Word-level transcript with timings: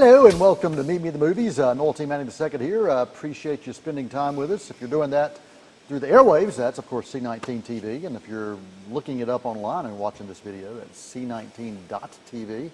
Hello 0.00 0.26
and 0.26 0.38
welcome 0.38 0.76
to 0.76 0.84
Meet 0.84 1.00
Me 1.02 1.08
at 1.08 1.14
the 1.14 1.18
Movies. 1.18 1.58
Uh, 1.58 1.74
Noel 1.74 1.92
T. 1.92 2.06
Manning 2.06 2.28
II 2.28 2.64
here. 2.64 2.88
Uh, 2.88 3.02
appreciate 3.02 3.66
you 3.66 3.72
spending 3.72 4.08
time 4.08 4.36
with 4.36 4.52
us. 4.52 4.70
If 4.70 4.80
you're 4.80 4.88
doing 4.88 5.10
that 5.10 5.40
through 5.88 5.98
the 5.98 6.06
airwaves, 6.06 6.54
that's 6.54 6.78
of 6.78 6.86
course 6.86 7.12
C19 7.12 7.64
TV. 7.64 8.04
And 8.04 8.14
if 8.14 8.28
you're 8.28 8.56
looking 8.92 9.18
it 9.18 9.28
up 9.28 9.44
online 9.44 9.86
and 9.86 9.98
watching 9.98 10.28
this 10.28 10.38
video, 10.38 10.72
that's 10.76 11.14
C19.tv. 11.16 12.70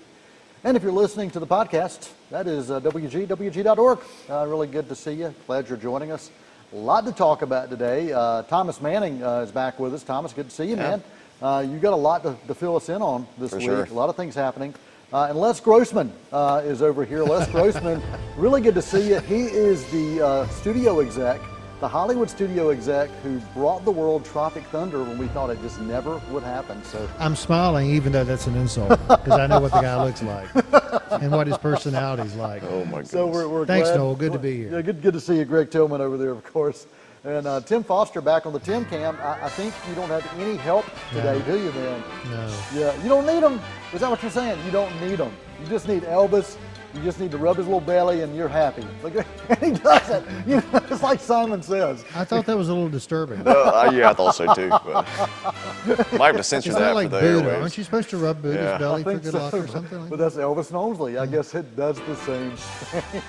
And 0.64 0.76
if 0.76 0.82
you're 0.82 0.92
listening 0.92 1.30
to 1.30 1.40
the 1.40 1.46
podcast, 1.46 2.10
that 2.30 2.46
is 2.46 2.70
uh, 2.70 2.78
WG, 2.80 3.26
WG.org. 3.26 4.00
Uh, 4.28 4.46
really 4.46 4.66
good 4.66 4.90
to 4.90 4.94
see 4.94 5.12
you. 5.12 5.34
Glad 5.46 5.70
you're 5.70 5.78
joining 5.78 6.12
us. 6.12 6.30
A 6.74 6.76
lot 6.76 7.06
to 7.06 7.12
talk 7.12 7.40
about 7.40 7.70
today. 7.70 8.12
Uh, 8.12 8.42
Thomas 8.42 8.82
Manning 8.82 9.22
uh, 9.22 9.38
is 9.38 9.50
back 9.50 9.80
with 9.80 9.94
us. 9.94 10.02
Thomas, 10.02 10.34
good 10.34 10.50
to 10.50 10.54
see 10.54 10.64
you, 10.64 10.76
Yeah. 10.76 10.90
man. 10.90 11.02
Uh, 11.40 11.60
you 11.66 11.78
got 11.78 11.94
a 11.94 11.96
lot 11.96 12.22
to, 12.22 12.36
to 12.48 12.54
fill 12.54 12.76
us 12.76 12.90
in 12.90 13.00
on 13.00 13.26
this 13.38 13.52
For 13.52 13.56
week. 13.56 13.64
sure. 13.64 13.84
A 13.84 13.94
lot 13.94 14.10
of 14.10 14.16
things 14.16 14.34
happening. 14.34 14.74
Uh, 15.12 15.26
and 15.30 15.38
Les 15.38 15.60
Grossman 15.60 16.12
uh, 16.32 16.62
is 16.64 16.82
over 16.82 17.04
here. 17.04 17.22
Les 17.22 17.48
Grossman, 17.52 18.02
really 18.36 18.60
good 18.60 18.74
to 18.74 18.82
see 18.82 19.10
you. 19.10 19.20
He 19.20 19.42
is 19.42 19.84
the 19.90 20.24
uh, 20.24 20.46
studio 20.48 21.00
exec, 21.00 21.40
the 21.80 21.86
Hollywood 21.88 22.28
studio 22.28 22.70
exec 22.70 23.10
who 23.22 23.38
brought 23.54 23.84
the 23.84 23.90
world 23.90 24.24
Tropic 24.24 24.64
Thunder 24.64 25.02
when 25.04 25.18
we 25.18 25.28
thought 25.28 25.50
it 25.50 25.60
just 25.62 25.80
never 25.82 26.20
would 26.30 26.42
happen. 26.42 26.82
So 26.84 27.08
I'm 27.18 27.36
smiling, 27.36 27.90
even 27.90 28.12
though 28.12 28.24
that's 28.24 28.46
an 28.46 28.56
insult, 28.56 28.90
because 28.90 29.38
I 29.38 29.46
know 29.46 29.60
what 29.60 29.72
the 29.72 29.80
guy 29.82 30.02
looks 30.02 30.22
like 30.22 30.48
and 31.22 31.30
what 31.30 31.46
his 31.46 31.58
personality's 31.58 32.34
like. 32.34 32.62
Oh 32.64 32.84
my 32.86 32.98
god! 32.98 33.06
So 33.06 33.26
we're, 33.26 33.46
we're 33.48 33.66
Thanks, 33.66 33.88
glad- 33.90 33.98
Noel. 33.98 34.16
Good 34.16 34.32
to 34.32 34.38
be 34.38 34.56
here. 34.56 34.72
Yeah, 34.72 34.82
good, 34.82 35.00
good 35.00 35.14
to 35.14 35.20
see 35.20 35.36
you, 35.36 35.44
Greg 35.44 35.70
Tillman 35.70 36.00
over 36.00 36.16
there, 36.16 36.30
of 36.30 36.42
course, 36.44 36.86
and 37.24 37.46
uh, 37.46 37.60
Tim 37.60 37.82
Foster 37.82 38.20
back 38.20 38.46
on 38.46 38.52
the 38.52 38.58
Tim 38.58 38.84
Cam. 38.86 39.16
I, 39.20 39.44
I 39.44 39.48
think 39.48 39.74
you 39.88 39.94
don't 39.94 40.08
have 40.08 40.26
any 40.38 40.56
help 40.56 40.84
today, 41.10 41.38
No. 41.38 41.44
do 41.56 41.58
you, 41.62 41.72
man? 41.72 42.02
No. 42.30 42.56
Yeah, 42.74 43.02
you 43.02 43.08
don't 43.08 43.26
need 43.26 43.42
them. 43.42 43.60
Is 43.92 44.00
that 44.00 44.10
what 44.10 44.22
you're 44.22 44.30
saying? 44.30 44.62
You 44.64 44.70
don't 44.70 44.94
need 45.00 45.16
them. 45.16 45.32
You 45.62 45.66
just 45.68 45.88
need 45.88 46.02
Elvis. 46.04 46.56
You 46.94 47.02
just 47.02 47.18
need 47.18 47.32
to 47.32 47.38
rub 47.38 47.56
his 47.56 47.66
little 47.66 47.80
belly, 47.80 48.20
and 48.22 48.36
you're 48.36 48.46
happy. 48.46 48.86
Look, 49.02 49.16
and 49.48 49.58
he 49.60 49.72
does 49.72 50.08
it. 50.10 50.24
You 50.46 50.56
know, 50.56 50.80
it's 50.88 51.02
like 51.02 51.18
Simon 51.18 51.60
says. 51.60 52.04
I 52.14 52.24
thought 52.24 52.46
that 52.46 52.56
was 52.56 52.68
a 52.68 52.72
little 52.74 52.88
disturbing. 52.88 53.42
Uh, 53.46 53.90
yeah, 53.92 54.10
I 54.10 54.12
thought 54.12 54.34
so 54.36 54.54
too. 54.54 54.68
But 54.68 56.12
might 56.12 56.26
have 56.28 56.36
to 56.36 56.44
censor 56.44 56.70
It's 56.70 56.78
that 56.78 56.84
not 56.86 56.94
like 56.94 57.10
for 57.10 57.16
the 57.16 57.20
Buddha. 57.22 57.48
airwaves. 57.50 57.60
Aren't 57.62 57.78
you 57.78 57.84
supposed 57.84 58.10
to 58.10 58.16
rub 58.18 58.40
Buddha's 58.42 58.60
Yeah. 58.62 58.78
belly 58.78 59.00
I 59.00 59.04
for 59.04 59.10
think 59.10 59.22
good 59.24 59.32
so, 59.32 59.38
luck 59.38 59.54
or 59.54 59.66
something 59.66 60.00
like 60.02 60.10
but 60.10 60.18
that? 60.18 60.34
that's 60.34 60.36
Elvis 60.36 60.70
Nomesley. 60.70 61.18
I 61.18 61.26
guess 61.26 61.52
it 61.56 61.74
does 61.74 61.96
the 62.02 62.14
same 62.16 62.52
thing. 62.56 63.22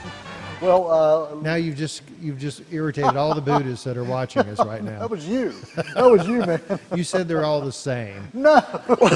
Well, 0.62 0.92
uh, 0.92 1.42
Now 1.42 1.56
you've 1.56 1.76
just 1.76 2.02
you've 2.22 2.40
just 2.40 2.62
irritated 2.72 3.16
all 3.16 3.34
the 3.34 3.42
Buddhists 3.42 3.84
that 3.86 3.98
are 3.98 4.04
watching 4.04 4.44
us 4.44 4.60
right 4.66 4.84
now. 4.84 5.00
that 5.02 5.10
was 5.10 5.28
you. 5.28 5.54
That 5.76 6.10
was 6.10 6.28
you, 6.28 6.40
man. 6.46 6.62
You 6.96 7.04
said 7.04 7.28
they're 7.28 7.46
all 7.46 7.62
the 7.62 7.72
same. 7.72 8.28
No, 8.34 8.62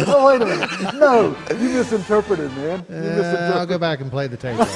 no, 0.08 0.26
wait 0.26 0.42
a 0.42 0.46
minute. 0.46 0.96
No, 0.96 1.36
you 1.52 1.70
misinterpreted, 1.70 2.52
man. 2.56 2.86
You 2.90 2.96
Uh, 2.96 3.54
I'll 3.56 3.66
go 3.66 3.78
back 3.78 4.02
and 4.02 4.10
play 4.10 4.28
the 4.28 4.38
tape. 4.38 4.58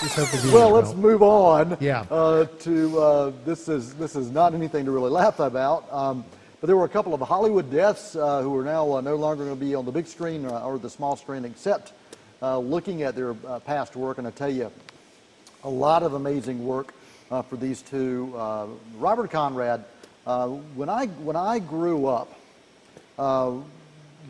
Just 0.00 0.16
hope 0.16 0.28
the 0.30 0.36
viewers 0.38 0.52
Well, 0.54 0.70
let's 0.70 0.94
move 0.94 1.22
on. 1.22 1.76
Yeah. 1.80 2.04
Uh, 2.10 2.44
to 2.60 2.98
uh, 3.00 3.32
this 3.44 3.68
is 3.68 3.94
this 3.94 4.16
is 4.16 4.30
not 4.30 4.54
anything 4.54 4.84
to 4.84 4.90
really 4.90 5.10
laugh 5.10 5.40
about. 5.40 5.90
Um, 5.92 6.24
but 6.60 6.66
there 6.68 6.76
were 6.76 6.84
a 6.84 6.88
couple 6.88 7.14
of 7.14 7.20
Hollywood 7.20 7.70
deaths 7.70 8.16
uh, 8.16 8.42
who 8.42 8.56
are 8.58 8.64
now 8.64 8.92
uh, 8.92 9.00
no 9.00 9.14
longer 9.16 9.44
going 9.44 9.58
to 9.58 9.64
be 9.64 9.74
on 9.74 9.84
the 9.84 9.92
big 9.92 10.06
screen 10.06 10.46
uh, 10.46 10.60
or 10.64 10.78
the 10.78 10.90
small 10.90 11.14
screen, 11.16 11.44
except 11.44 11.92
uh, 12.42 12.58
looking 12.58 13.02
at 13.02 13.14
their 13.14 13.36
uh, 13.46 13.60
past 13.60 13.94
work. 13.94 14.18
And 14.18 14.26
I 14.26 14.30
tell 14.30 14.50
you, 14.50 14.70
a 15.64 15.68
lot 15.68 16.02
of 16.02 16.14
amazing 16.14 16.64
work 16.66 16.94
uh, 17.30 17.42
for 17.42 17.56
these 17.56 17.82
two. 17.82 18.32
Uh, 18.36 18.66
Robert 18.98 19.30
Conrad. 19.30 19.84
Uh, 20.26 20.48
when 20.74 20.88
I 20.88 21.06
when 21.06 21.36
I 21.36 21.60
grew 21.60 22.06
up, 22.06 22.32
uh, 23.18 23.52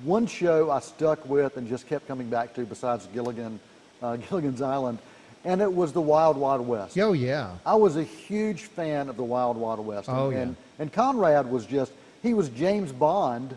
one 0.05 0.27
show 0.27 0.71
I 0.71 0.81
stuck 0.81 1.27
with 1.27 1.57
and 1.57 1.69
just 1.69 1.87
kept 1.89 2.07
coming 2.07 2.29
back 2.29 2.55
to, 2.55 2.65
besides 2.65 3.07
Gilligan, 3.13 3.59
uh, 4.03 4.17
Gilligan's 4.29 4.61
Island, 4.61 4.99
and 5.45 5.61
it 5.61 5.73
was 5.73 5.93
the 5.93 6.01
Wild 6.01 6.37
Wild 6.37 6.67
West. 6.67 6.99
Oh 6.99 7.13
yeah. 7.13 7.53
I 7.65 7.77
was 7.77 7.97
a 7.97 8.03
huge 8.03 8.63
fan 8.63 9.09
of 9.09 9.17
the 9.17 9.25
Wild 9.25 9.57
Wild 9.57 9.85
West. 9.85 10.09
Oh, 10.11 10.31
and, 10.31 10.51
yeah. 10.51 10.83
and 10.83 10.93
Conrad 10.93 11.51
was 11.51 11.65
just, 11.65 11.93
he 12.23 12.35
was 12.35 12.49
James 12.51 12.93
Bond 12.93 13.57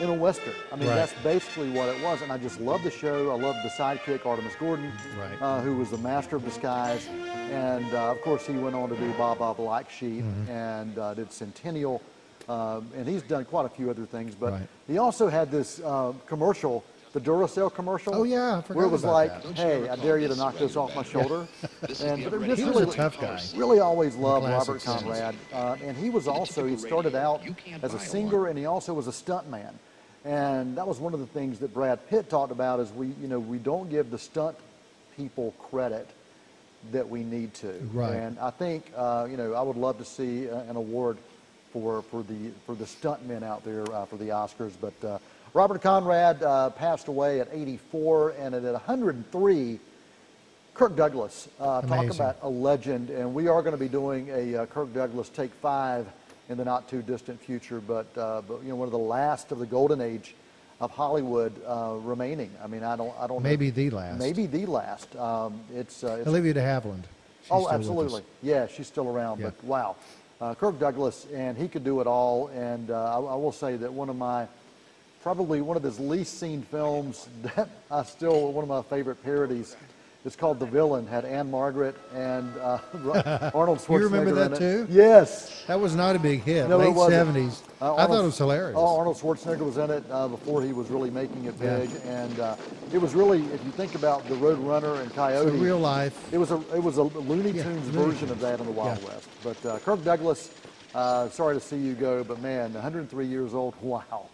in 0.00 0.08
a 0.10 0.14
Western. 0.14 0.52
I 0.72 0.76
mean, 0.76 0.88
Right. 0.88 0.94
that's 0.96 1.14
basically 1.22 1.70
what 1.70 1.88
it 1.88 2.02
was. 2.02 2.20
And 2.22 2.30
I 2.30 2.38
just 2.38 2.60
loved 2.60 2.84
the 2.84 2.90
show. 2.90 3.30
I 3.30 3.34
loved 3.40 3.58
the 3.64 3.70
sidekick, 3.70 4.26
Artemis 4.26 4.54
Gordon, 4.58 4.92
Right. 5.18 5.40
uh, 5.40 5.60
who 5.60 5.76
was 5.76 5.90
the 5.90 5.98
master 5.98 6.36
of 6.36 6.44
disguise. 6.44 7.08
And 7.52 7.92
uh, 7.94 8.10
of 8.10 8.20
course, 8.22 8.46
he 8.46 8.52
went 8.54 8.74
on 8.76 8.88
to 8.90 8.96
do 8.96 9.10
Baa 9.14 9.34
Baa 9.34 9.52
Black 9.54 9.90
Sheep 9.90 10.24
Mm-hmm. 10.24 10.50
and 10.50 10.98
uh, 10.98 11.14
did 11.14 11.32
Centennial. 11.32 12.02
Um, 12.48 12.88
and 12.96 13.08
he's 13.08 13.22
done 13.22 13.44
quite 13.44 13.66
a 13.66 13.68
few 13.68 13.90
other 13.90 14.04
things. 14.06 14.34
But 14.34 14.52
Right. 14.52 14.68
he 14.86 14.98
also 14.98 15.28
had 15.28 15.50
this 15.50 15.80
uh, 15.80 16.12
commercial, 16.26 16.84
the 17.12 17.20
Duracell 17.20 17.72
commercial. 17.74 18.14
Oh, 18.14 18.22
yeah, 18.24 18.58
I 18.58 18.60
forgot 18.60 18.76
Where 18.76 18.86
it 18.86 18.90
was 18.90 19.02
about 19.02 19.14
like, 19.14 19.56
hey, 19.56 19.88
I 19.88 19.96
dare 19.96 20.18
you 20.18 20.28
to 20.28 20.36
knock 20.36 20.56
this 20.58 20.76
off 20.76 20.94
my 20.94 21.02
shoulder. 21.02 21.46
and 22.04 22.30
but 22.30 22.42
just 22.44 22.58
He 22.60 22.64
was 22.66 22.76
really, 22.76 22.82
a 22.82 22.86
tough 22.94 23.18
guy. 23.20 23.40
Really 23.56 23.80
always 23.80 24.14
loved 24.16 24.46
Robert. 24.46 24.82
Conrad. 24.84 25.34
Uh, 25.52 25.76
and 25.82 25.96
he 25.96 26.10
was 26.10 26.28
also, 26.28 26.66
he 26.66 26.76
started 26.76 27.14
out 27.16 27.40
as 27.82 27.94
a 27.94 27.98
singer 27.98 28.46
and 28.48 28.58
he 28.58 28.66
also 28.66 28.92
was 28.94 29.08
a 29.08 29.12
stuntman. 29.12 29.72
And 30.26 30.76
that 30.76 30.88
was 30.88 30.98
one 30.98 31.14
of 31.14 31.20
the 31.20 31.26
things 31.26 31.60
that 31.60 31.72
Brad 31.72 32.04
Pitt 32.08 32.28
talked 32.28 32.50
about 32.50 32.80
is 32.80 32.90
we, 32.90 33.06
you 33.20 33.28
know, 33.28 33.38
we 33.38 33.58
don't 33.58 33.88
give 33.88 34.10
the 34.10 34.18
stunt 34.18 34.56
people 35.16 35.54
credit 35.70 36.08
that 36.90 37.08
we 37.08 37.22
need 37.22 37.54
to. 37.54 37.72
Right. 37.92 38.16
And 38.16 38.36
I 38.40 38.50
think, 38.50 38.90
uh, 38.96 39.28
you 39.30 39.36
know, 39.36 39.54
I 39.54 39.62
would 39.62 39.76
love 39.76 39.98
to 39.98 40.04
see 40.04 40.50
uh, 40.50 40.62
an 40.62 40.74
award 40.74 41.16
for, 41.72 42.02
for 42.02 42.24
the 42.24 42.50
for 42.64 42.74
the 42.74 42.86
stuntmen 42.86 43.44
out 43.44 43.64
there 43.64 43.88
uh, 43.92 44.04
for 44.06 44.16
the 44.16 44.30
Oscars. 44.30 44.72
But 44.80 45.04
uh, 45.04 45.18
Robert 45.54 45.80
Conrad 45.80 46.42
uh, 46.42 46.70
passed 46.70 47.06
away 47.06 47.40
at 47.40 47.48
84, 47.52 48.30
and 48.30 48.54
at 48.54 48.62
103, 48.64 49.78
Kirk 50.74 50.96
Douglas. 50.96 51.48
Uh, 51.60 51.82
talk 51.82 52.06
about 52.12 52.38
a 52.42 52.48
legend, 52.48 53.10
and 53.10 53.32
we 53.32 53.46
are 53.46 53.62
going 53.62 53.74
to 53.74 53.80
be 53.80 53.88
doing 53.88 54.28
a 54.30 54.56
uh, 54.56 54.66
Kirk 54.66 54.92
Douglas 54.92 55.28
Take 55.28 55.52
Five 55.54 56.06
in 56.48 56.56
the 56.56 56.64
not 56.64 56.88
too 56.88 57.02
distant 57.02 57.40
future. 57.40 57.80
But 57.80 58.06
uh, 58.16 58.42
but 58.46 58.62
you 58.62 58.68
know, 58.68 58.76
one 58.76 58.88
of 58.88 58.92
the 58.92 58.98
last 58.98 59.52
of 59.52 59.58
the 59.58 59.66
golden 59.66 60.00
age 60.00 60.34
of 60.80 60.90
Hollywood 60.90 61.52
uh, 61.66 61.94
remaining. 62.02 62.50
I 62.62 62.66
mean, 62.66 62.82
I 62.82 62.96
don't 62.96 63.14
I 63.18 63.26
don't 63.26 63.42
know. 63.42 63.48
Maybe 63.48 63.70
the 63.70 63.90
last. 63.90 64.18
maybe 64.18 64.46
the 64.46 64.66
last. 64.66 65.14
Um, 65.16 65.60
it's, 65.74 66.04
uh, 66.04 66.18
it's 66.20 66.28
Olivia 66.28 66.54
de 66.54 66.60
Havilland. 66.60 67.04
She's 67.42 67.52
oh, 67.52 67.60
still 67.60 67.60
with 67.60 67.68
us. 67.68 67.74
absolutely. 67.74 68.22
Yeah, 68.42 68.66
she's 68.66 68.86
still 68.86 69.08
around. 69.08 69.40
Yeah. 69.40 69.46
But 69.46 69.64
wow, 69.64 69.96
uh, 70.40 70.54
Kirk 70.54 70.78
Douglas, 70.78 71.26
and 71.32 71.56
he 71.56 71.68
could 71.68 71.84
do 71.84 72.00
it 72.00 72.06
all. 72.06 72.48
And 72.48 72.90
uh, 72.90 73.18
I, 73.18 73.32
I 73.32 73.34
will 73.36 73.52
say 73.52 73.76
that 73.76 73.92
one 73.92 74.08
of 74.08 74.16
my, 74.16 74.48
probably 75.22 75.60
one 75.60 75.76
of 75.76 75.82
his 75.82 75.98
least 76.00 76.38
seen 76.38 76.62
films 76.62 77.28
that 77.42 77.68
I 77.90 78.02
still 78.02 78.52
one 78.52 78.62
of 78.62 78.68
my 78.68 78.82
favorite 78.82 79.22
parodies. 79.22 79.76
It's 80.26 80.34
called 80.34 80.58
The 80.58 80.66
Villain. 80.66 81.06
Had 81.06 81.24
Ann-Margret 81.24 81.94
and 82.12 82.52
uh, 82.58 82.78
Arnold 83.54 83.78
Schwarzenegger. 83.78 83.88
You 84.00 84.04
remember 84.08 84.32
that 84.32 84.46
in 84.48 84.52
it. 84.54 84.58
too? 84.58 84.86
Yes. 84.90 85.64
That 85.68 85.78
was 85.80 85.94
not 85.94 86.16
a 86.16 86.18
big 86.18 86.42
hit. 86.42 86.68
No, 86.68 86.80
it 86.80 86.86
Late 86.86 86.94
wasn't. 86.96 87.36
70s. 87.36 87.62
Uh, 87.80 87.94
I 87.94 88.06
thought 88.08 88.18
it 88.22 88.24
was 88.24 88.36
hilarious. 88.36 88.74
Oh, 88.76 88.96
Arnold 88.98 89.16
Schwarzenegger 89.18 89.60
was 89.64 89.76
in 89.76 89.88
it 89.88 90.02
uh, 90.10 90.26
before 90.26 90.62
he 90.62 90.72
was 90.72 90.90
really 90.90 91.10
making 91.10 91.44
it 91.44 91.54
Yeah. 91.62 91.78
big, 91.78 91.90
and 92.06 92.40
uh, 92.40 92.56
it 92.92 92.98
was 92.98 93.14
really, 93.14 93.40
if 93.54 93.64
you 93.64 93.70
think 93.70 93.94
about 93.94 94.26
the 94.28 94.34
Road 94.34 94.58
Runner 94.58 94.94
and 95.00 95.08
So 95.10 95.14
Coyote, 95.14 95.50
real 95.58 95.78
life. 95.78 96.32
it 96.32 96.38
was 96.38 96.50
a 96.50 96.56
it 96.74 96.82
was 96.82 96.96
a 96.96 97.04
Looney 97.04 97.50
Yeah, 97.52 97.62
Tunes 97.62 97.94
Looney 97.94 98.10
version 98.12 98.30
of 98.30 98.40
that 98.40 98.58
in 98.58 98.66
the 98.66 98.72
Wild 98.72 98.98
Yeah. 99.02 99.08
West. 99.08 99.28
But 99.44 99.64
uh, 99.66 99.78
Kirk 99.78 100.02
Douglas, 100.02 100.50
uh, 100.94 101.28
sorry 101.28 101.54
to 101.54 101.60
see 101.60 101.76
you 101.76 101.94
go, 101.94 102.24
but 102.24 102.40
man, 102.42 102.72
103 102.72 103.26
years 103.26 103.54
old, 103.54 103.74
wow, 103.80 104.26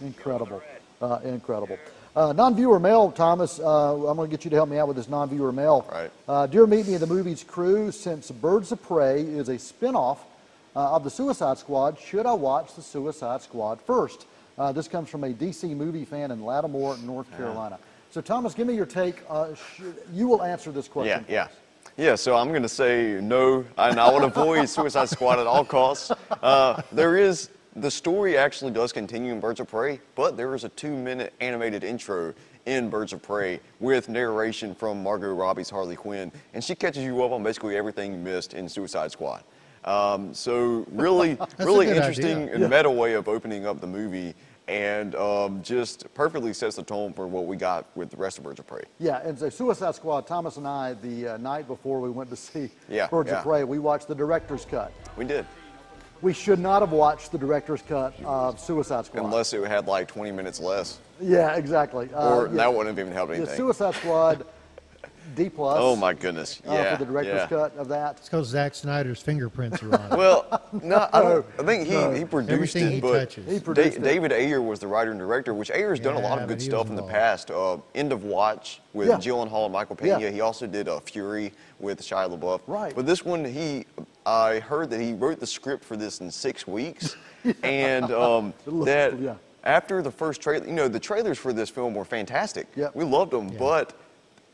incredible, 0.00 0.60
uh, 1.00 1.20
incredible. 1.22 1.78
Uh, 2.14 2.32
non-viewer 2.34 2.78
mail, 2.78 3.10
Thomas. 3.10 3.58
Uh, 3.58 3.94
I'm 3.94 4.16
going 4.16 4.28
to 4.28 4.36
get 4.36 4.44
you 4.44 4.50
to 4.50 4.56
help 4.56 4.68
me 4.68 4.78
out 4.78 4.86
with 4.86 4.98
this 4.98 5.08
non-viewer 5.08 5.50
mail. 5.50 5.86
Right. 5.90 6.10
Uh, 6.28 6.46
Dear 6.46 6.66
Meet 6.66 6.86
Me 6.86 6.94
in 6.94 7.00
the 7.00 7.06
Movies 7.06 7.42
crew, 7.42 7.90
since 7.90 8.30
Birds 8.30 8.70
of 8.70 8.82
Prey 8.82 9.22
is 9.22 9.48
a 9.48 9.58
spin-off 9.58 10.26
uh, 10.76 10.94
of 10.94 11.04
the 11.04 11.10
Suicide 11.10 11.56
Squad, 11.56 11.98
should 11.98 12.26
I 12.26 12.34
watch 12.34 12.74
the 12.74 12.82
Suicide 12.82 13.40
Squad 13.40 13.80
first? 13.80 14.26
Uh, 14.58 14.72
this 14.72 14.88
comes 14.88 15.08
from 15.08 15.24
a 15.24 15.32
DC 15.32 15.74
movie 15.74 16.04
fan 16.04 16.30
in 16.30 16.44
Lattimore, 16.44 16.98
North 16.98 17.30
Carolina. 17.34 17.78
So, 18.10 18.20
Thomas, 18.20 18.52
give 18.52 18.66
me 18.66 18.74
your 18.74 18.84
take. 18.84 19.22
Uh, 19.30 19.54
you 20.12 20.28
will 20.28 20.42
answer 20.42 20.70
this 20.70 20.88
question. 20.88 21.24
Yeah, 21.26 21.48
yeah. 21.48 21.48
Yeah, 21.96 22.14
so 22.14 22.36
I'm 22.36 22.48
going 22.48 22.62
to 22.62 22.68
say 22.68 23.18
no, 23.22 23.64
and 23.78 23.98
I 23.98 24.12
would 24.12 24.22
avoid 24.22 24.68
Suicide 24.68 25.08
Squad 25.08 25.38
at 25.38 25.46
all 25.46 25.64
costs. 25.64 26.10
Uh, 26.42 26.82
there 26.92 27.16
is, 27.16 27.50
the 27.76 27.90
story 27.90 28.36
actually 28.36 28.72
does 28.72 28.92
continue 28.92 29.32
in 29.32 29.40
Birds 29.40 29.60
of 29.60 29.68
Prey, 29.68 30.00
but 30.14 30.36
there 30.36 30.54
is 30.54 30.64
a 30.64 30.68
two 30.70 30.94
minute 30.96 31.32
animated 31.40 31.84
intro 31.84 32.34
in 32.66 32.90
Birds 32.90 33.12
of 33.12 33.22
Prey 33.22 33.60
with 33.80 34.08
narration 34.08 34.74
from 34.74 35.02
Margot 35.02 35.32
Robbie's 35.34 35.70
Harley 35.70 35.96
Quinn, 35.96 36.30
and 36.54 36.62
she 36.62 36.74
catches 36.74 37.02
you 37.02 37.22
up 37.24 37.32
on 37.32 37.42
basically 37.42 37.76
everything 37.76 38.12
you 38.12 38.18
missed 38.18 38.54
in 38.54 38.68
Suicide 38.68 39.10
Squad. 39.10 39.42
Um, 39.84 40.32
so 40.32 40.84
really, 40.92 41.36
really 41.58 41.88
interesting 41.88 42.44
idea. 42.44 42.54
and 42.54 42.70
meta 42.70 42.90
way 42.90 43.14
of 43.14 43.26
opening 43.28 43.66
up 43.66 43.80
the 43.80 43.86
movie. 43.86 44.34
and 44.68 45.16
um, 45.16 45.60
just 45.60 46.06
perfectly 46.14 46.52
sets 46.52 46.76
the 46.76 46.84
tone 46.84 47.12
for 47.12 47.26
what 47.26 47.46
we 47.46 47.56
got 47.56 47.84
with 47.96 48.10
the 48.10 48.16
rest 48.16 48.38
of 48.38 48.44
Birds 48.44 48.60
of 48.60 48.66
Prey. 48.66 48.84
Yeah, 49.00 49.20
and 49.26 49.36
so 49.36 49.48
Suicide 49.50 49.96
Squad, 49.96 50.24
Thomas 50.28 50.56
and 50.56 50.68
I, 50.68 50.94
the 50.94 51.30
uh, 51.30 51.36
night 51.38 51.66
before 51.66 52.00
we 52.00 52.10
went 52.10 52.30
to 52.30 52.36
see 52.36 52.70
Yeah, 52.88 53.08
Birds 53.08 53.30
yeah. 53.30 53.38
of 53.38 53.42
Prey, 53.44 53.64
we 53.64 53.80
watched 53.80 54.06
the 54.06 54.14
director's 54.14 54.64
cut. 54.64 54.92
We 55.16 55.24
did, 55.24 55.44
We 56.22 56.32
should 56.32 56.60
not 56.60 56.82
have 56.82 56.92
watched 56.92 57.32
the 57.32 57.38
director's 57.38 57.82
cut 57.82 58.14
of 58.24 58.60
Suicide 58.60 59.06
Squad. 59.06 59.24
unless 59.24 59.52
it 59.52 59.66
had 59.66 59.86
like 59.88 60.06
20 60.06 60.30
minutes 60.30 60.60
less, 60.60 60.98
yeah, 61.20 61.56
exactly. 61.56 62.08
Uh, 62.14 62.36
or 62.36 62.46
yeah, 62.46 62.52
that 62.54 62.72
wouldn't 62.72 62.96
have 62.96 63.04
even 63.04 63.12
helped 63.12 63.32
yeah, 63.32 63.38
anything. 63.38 63.56
Suicide 63.56 63.94
Squad, 63.96 64.46
D 65.34 65.48
plus. 65.48 65.78
Oh 65.80 65.96
my 65.96 66.14
goodness! 66.14 66.62
uh, 66.68 66.72
Yeah, 66.74 66.96
for 66.96 67.04
the 67.04 67.10
director's 67.10 67.34
yeah. 67.40 67.46
cut 67.48 67.76
of 67.76 67.88
that. 67.88 68.18
It's 68.18 68.28
because 68.28 68.46
Zack 68.48 68.74
Snyder's 68.76 69.20
fingerprints 69.20 69.82
are 69.82 69.94
on 69.96 70.12
it. 70.12 70.16
Well, 70.18 70.62
no, 70.82 71.08
I 71.12 71.22
don't. 71.22 71.46
I 71.58 71.62
think 71.64 71.88
he, 71.88 72.18
he 72.20 72.24
produced 72.24 72.52
Everything 72.52 72.86
it, 72.86 72.92
he 72.94 73.00
but 73.00 73.18
touches. 73.18 73.46
He 73.50 73.58
Da- 73.58 73.64
produced 73.64 73.96
it. 73.96 74.02
David 74.04 74.30
Ayer 74.32 74.62
was 74.62 74.78
the 74.78 74.86
writer 74.86 75.10
and 75.10 75.18
director, 75.18 75.54
which 75.54 75.70
Ayer's 75.72 75.98
done 75.98 76.14
a 76.14 76.20
lot 76.20 76.38
of 76.40 76.46
good 76.48 76.62
stuff 76.62 76.88
in 76.88 76.94
the 76.94 77.02
past. 77.02 77.50
Uh, 77.50 77.78
End 77.96 78.12
of 78.12 78.22
Watch 78.22 78.80
with 78.92 79.08
Yeah. 79.08 79.16
Gyllenhaal 79.16 79.64
and 79.64 79.72
Michael 79.72 79.96
Pena. 79.96 80.20
Yeah. 80.20 80.30
He 80.30 80.40
also 80.40 80.66
did 80.68 80.86
uh, 80.88 81.00
Fury 81.00 81.52
with 81.82 82.00
Shia 82.00 82.30
LaBeouf. 82.38 82.60
Right. 82.66 82.94
But 82.94 83.04
this 83.06 83.24
one, 83.24 83.44
he, 83.44 83.84
I 84.24 84.60
heard 84.60 84.88
that 84.90 85.00
he 85.00 85.12
wrote 85.12 85.40
the 85.40 85.46
script 85.46 85.84
for 85.84 85.96
this 85.96 86.20
in 86.20 86.30
six 86.30 86.66
weeks, 86.66 87.16
and 87.62 88.10
um, 88.12 88.54
that 88.84 89.18
yeah. 89.20 89.34
after 89.64 90.00
the 90.00 90.10
first 90.10 90.40
trailer, 90.40 90.64
you 90.66 90.72
know, 90.72 90.88
the 90.88 91.00
trailers 91.00 91.38
for 91.38 91.52
this 91.52 91.68
film 91.68 91.92
were 91.92 92.04
fantastic. 92.04 92.68
Yep. 92.76 92.94
We 92.94 93.04
loved 93.04 93.32
them, 93.32 93.48
Yeah. 93.50 93.58
but 93.58 93.92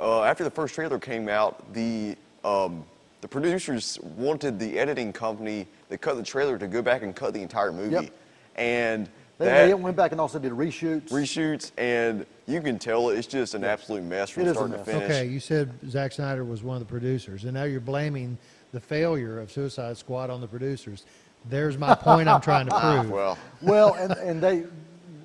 uh, 0.01 0.23
after 0.25 0.43
the 0.43 0.51
first 0.51 0.75
trailer 0.75 0.99
came 0.99 1.29
out, 1.29 1.73
the 1.75 2.17
um, 2.45 2.85
the 3.21 3.29
producers 3.29 3.99
wanted 4.17 4.61
the 4.61 4.79
editing 4.79 5.13
company 5.13 5.67
that 5.89 5.99
cut 6.01 6.17
the 6.17 6.23
trailer 6.23 6.57
to 6.57 6.69
go 6.69 6.81
back 6.81 7.03
and 7.03 7.15
cut 7.17 7.35
the 7.35 7.43
entire 7.43 7.73
movie, 7.73 7.95
Yep. 8.05 8.13
and 8.57 9.07
They, 9.39 9.45
that 9.47 9.67
they 9.67 9.75
went 9.75 9.97
back 9.97 10.13
and 10.13 10.21
also 10.21 10.39
did 10.39 10.53
reshoots. 10.53 11.09
reshoots, 11.11 11.73
and 11.77 12.25
you 12.49 12.62
can 12.62 12.79
tell 12.79 13.11
it's 13.11 13.27
just 13.27 13.55
an 13.55 13.62
absolute 13.62 14.03
mess 14.03 14.31
from 14.31 14.45
It 14.45 14.47
is 14.47 14.53
a 14.53 14.55
start 14.55 14.71
to 14.73 14.77
mess. 14.79 14.87
finish. 14.87 15.03
Okay, 15.05 15.27
you 15.27 15.39
said 15.39 15.71
Zack 15.89 16.12
Snyder 16.12 16.45
was 16.45 16.62
one 16.62 16.77
of 16.77 16.81
the 16.81 16.87
producers, 16.91 17.45
and 17.45 17.53
now 17.53 17.65
you're 17.65 17.79
blaming 17.81 18.39
the 18.73 18.81
failure 18.81 19.39
of 19.39 19.53
Suicide 19.53 19.97
Squad 19.99 20.31
on 20.31 20.41
the 20.41 20.47
producers. 20.49 21.05
There's 21.49 21.77
my 21.77 21.95
point 21.95 22.27
I'm 22.29 22.41
trying 22.41 22.67
to 22.69 22.81
prove. 22.81 23.11
Well, 23.11 23.39
well, 23.61 23.95
and, 23.95 24.12
and 24.12 24.43
they 24.43 24.65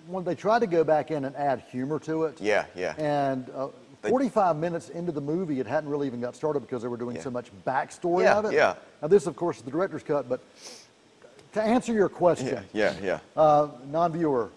when 0.08 0.26
they 0.26 0.36
tried 0.36 0.60
to 0.60 0.68
go 0.68 0.84
back 0.84 1.12
in 1.12 1.24
and 1.26 1.36
add 1.38 1.64
humor 1.72 1.98
to 2.00 2.26
it. 2.26 2.40
Yeah, 2.42 2.66
yeah. 2.76 2.94
And 2.98 3.50
uh, 3.56 3.70
They- 4.02 4.10
45 4.10 4.58
minutes 4.58 4.90
into 4.90 5.12
the 5.14 5.22
movie, 5.22 5.60
it 5.62 5.66
hadn't 5.66 5.90
really 5.90 6.08
even 6.08 6.20
got 6.20 6.36
started 6.36 6.60
because 6.60 6.82
they 6.82 6.90
were 6.90 6.98
doing 6.98 7.16
Yeah. 7.16 7.22
so 7.24 7.32
much 7.32 7.48
backstory 7.66 8.24
Yeah, 8.24 8.38
of 8.38 8.46
it. 8.46 8.54
yeah. 8.54 8.76
Now 9.02 9.08
this, 9.08 9.28
of 9.28 9.36
course, 9.38 9.58
is 9.58 9.64
the 9.64 9.72
director's 9.72 10.04
cut, 10.04 10.28
but 10.28 10.42
to 11.54 11.62
answer 11.62 11.94
your 11.94 12.10
question, 12.10 12.64
yeah, 12.74 12.94
yeah, 13.02 13.20
yeah. 13.36 13.42
uh, 13.42 13.70
non-viewer, 13.92 14.50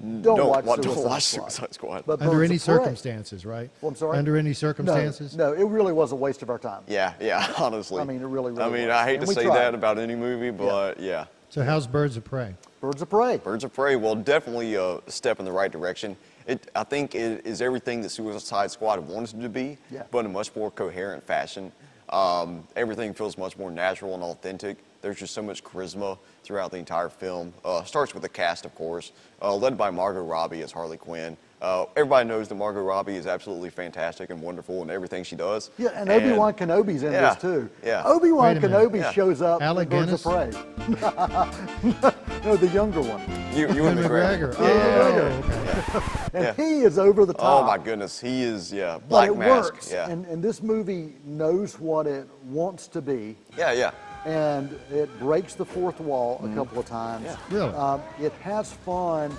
don't, 0.00 0.22
don't 0.22 0.48
watch 0.48 0.64
wa- 0.64 0.74
Suicide 0.76 0.94
don't 0.94 1.04
watch 1.06 1.22
Squad. 1.24 1.42
Suicide 1.52 1.74
Squad. 1.74 2.02
But 2.06 2.22
Under 2.22 2.44
any 2.44 2.56
of 2.56 2.64
Prey- 2.64 2.74
circumstances, 2.74 3.44
right? 3.44 3.70
Well, 3.80 3.90
I'm 3.90 3.96
sorry? 3.96 4.18
Under 4.18 4.36
any 4.36 4.52
circumstances? 4.52 5.36
No, 5.36 5.52
it 5.52 5.64
really 5.64 5.92
was 5.92 6.12
a 6.12 6.16
waste 6.16 6.42
of 6.42 6.50
our 6.50 6.58
time. 6.58 6.82
yeah, 6.86 7.14
yeah. 7.20 7.52
Honestly, 7.58 8.00
I 8.00 8.04
mean, 8.04 8.20
it 8.22 8.26
really, 8.26 8.52
I 8.60 8.68
mean, 8.68 8.86
was. 8.88 8.94
I 8.96 9.04
hate 9.04 9.18
And 9.18 9.26
to 9.26 9.34
say 9.34 9.44
tried. 9.44 9.56
that 9.56 9.74
about 9.74 9.98
any 9.98 10.14
movie, 10.14 10.50
but 10.50 11.00
yeah. 11.00 11.26
So 11.50 11.64
how's 11.64 11.86
Birds 11.86 12.16
of 12.16 12.24
Prey? 12.24 12.54
Birds 12.80 13.02
of 13.02 13.08
Prey. 13.10 13.38
Birds 13.38 13.64
of 13.64 13.72
Prey, 13.72 13.96
well, 13.96 14.14
definitely 14.14 14.74
a 14.76 14.98
step 15.08 15.38
in 15.40 15.44
the 15.44 15.52
right 15.52 15.72
direction. 15.72 16.16
It, 16.46 16.70
I 16.76 16.84
think 16.84 17.14
it 17.14 17.44
is 17.46 17.60
everything 17.60 18.00
that 18.02 18.10
Suicide 18.10 18.70
Squad 18.70 19.00
wanted 19.00 19.38
it 19.38 19.42
to 19.42 19.48
be, 19.48 19.78
Yeah. 19.90 20.04
but 20.10 20.20
in 20.20 20.26
a 20.26 20.28
much 20.28 20.54
more 20.54 20.70
coherent 20.70 21.26
fashion. 21.26 21.72
Um, 22.10 22.66
everything 22.76 23.12
feels 23.12 23.36
much 23.36 23.58
more 23.58 23.70
natural 23.70 24.14
and 24.14 24.22
authentic. 24.22 24.78
There's 25.00 25.18
just 25.18 25.32
so 25.34 25.42
much 25.42 25.62
charisma 25.62 26.18
throughout 26.42 26.70
the 26.72 26.76
entire 26.78 27.08
film. 27.08 27.52
Uh, 27.64 27.84
starts 27.84 28.14
with 28.14 28.22
the 28.22 28.28
cast, 28.28 28.64
of 28.64 28.74
course, 28.74 29.12
uh, 29.40 29.54
led 29.54 29.78
by 29.78 29.90
Margot 29.90 30.22
Robbie 30.24 30.62
as 30.62 30.72
Harley 30.72 30.96
Quinn. 30.96 31.36
Uh, 31.60 31.86
everybody 31.96 32.28
knows 32.28 32.46
that 32.48 32.54
Margot 32.54 32.82
Robbie 32.82 33.16
is 33.16 33.26
absolutely 33.26 33.70
fantastic 33.70 34.30
and 34.30 34.40
wonderful 34.40 34.80
in 34.82 34.90
everything 34.90 35.24
she 35.24 35.34
does. 35.34 35.70
Yeah, 35.76 35.88
and 35.94 36.08
Obi 36.08 36.32
Wan 36.32 36.54
Kenobi's 36.54 37.02
in 37.02 37.12
Yeah, 37.12 37.34
this 37.34 37.42
too. 37.42 37.68
yeah. 37.84 38.02
Obi 38.04 38.30
Wan 38.30 38.54
Wait 38.54 38.64
a 38.64 38.68
minute. 38.68 38.92
Kenobi 38.92 38.98
Yeah. 39.00 39.10
shows 39.12 39.42
up 39.42 39.60
Alec 39.60 39.90
in 39.92 40.06
Birds 40.06 40.12
of 40.12 40.22
Prey. 40.22 40.50
no, 42.44 42.56
the 42.56 42.68
younger 42.72 43.00
one. 43.00 43.20
You, 43.54 43.68
Ewan 43.72 43.96
McGregor. 43.98 44.54
McGregor. 44.54 44.58
Yeah. 44.60 45.00
Oh, 45.00 45.98
okay. 45.98 46.06
And 46.34 46.44
Yeah. 46.44 46.52
he 46.54 46.80
is 46.82 46.98
over 46.98 47.24
the 47.24 47.32
top. 47.34 47.62
Oh 47.64 47.66
my 47.66 47.78
goodness, 47.78 48.20
he 48.20 48.42
is 48.42 48.72
yeah. 48.72 48.94
But 48.98 49.08
Black 49.08 49.30
it 49.30 49.36
mask. 49.38 49.72
works. 49.72 49.90
Yeah. 49.90 50.08
And, 50.10 50.26
and 50.26 50.42
this 50.42 50.62
movie 50.62 51.14
knows 51.24 51.78
what 51.80 52.06
it 52.06 52.28
wants 52.44 52.86
to 52.88 53.00
be. 53.00 53.36
yeah, 53.56 53.72
yeah. 53.72 53.90
And 54.24 54.78
it 54.90 55.16
breaks 55.18 55.54
the 55.54 55.64
fourth 55.64 56.00
wall 56.00 56.40
a 56.44 56.54
couple 56.54 56.78
of 56.78 56.86
times. 56.86 57.24
Yeah. 57.24 57.36
Really? 57.50 57.74
Um, 57.74 58.00
it 58.20 58.32
has 58.42 58.72
fun, 58.72 59.36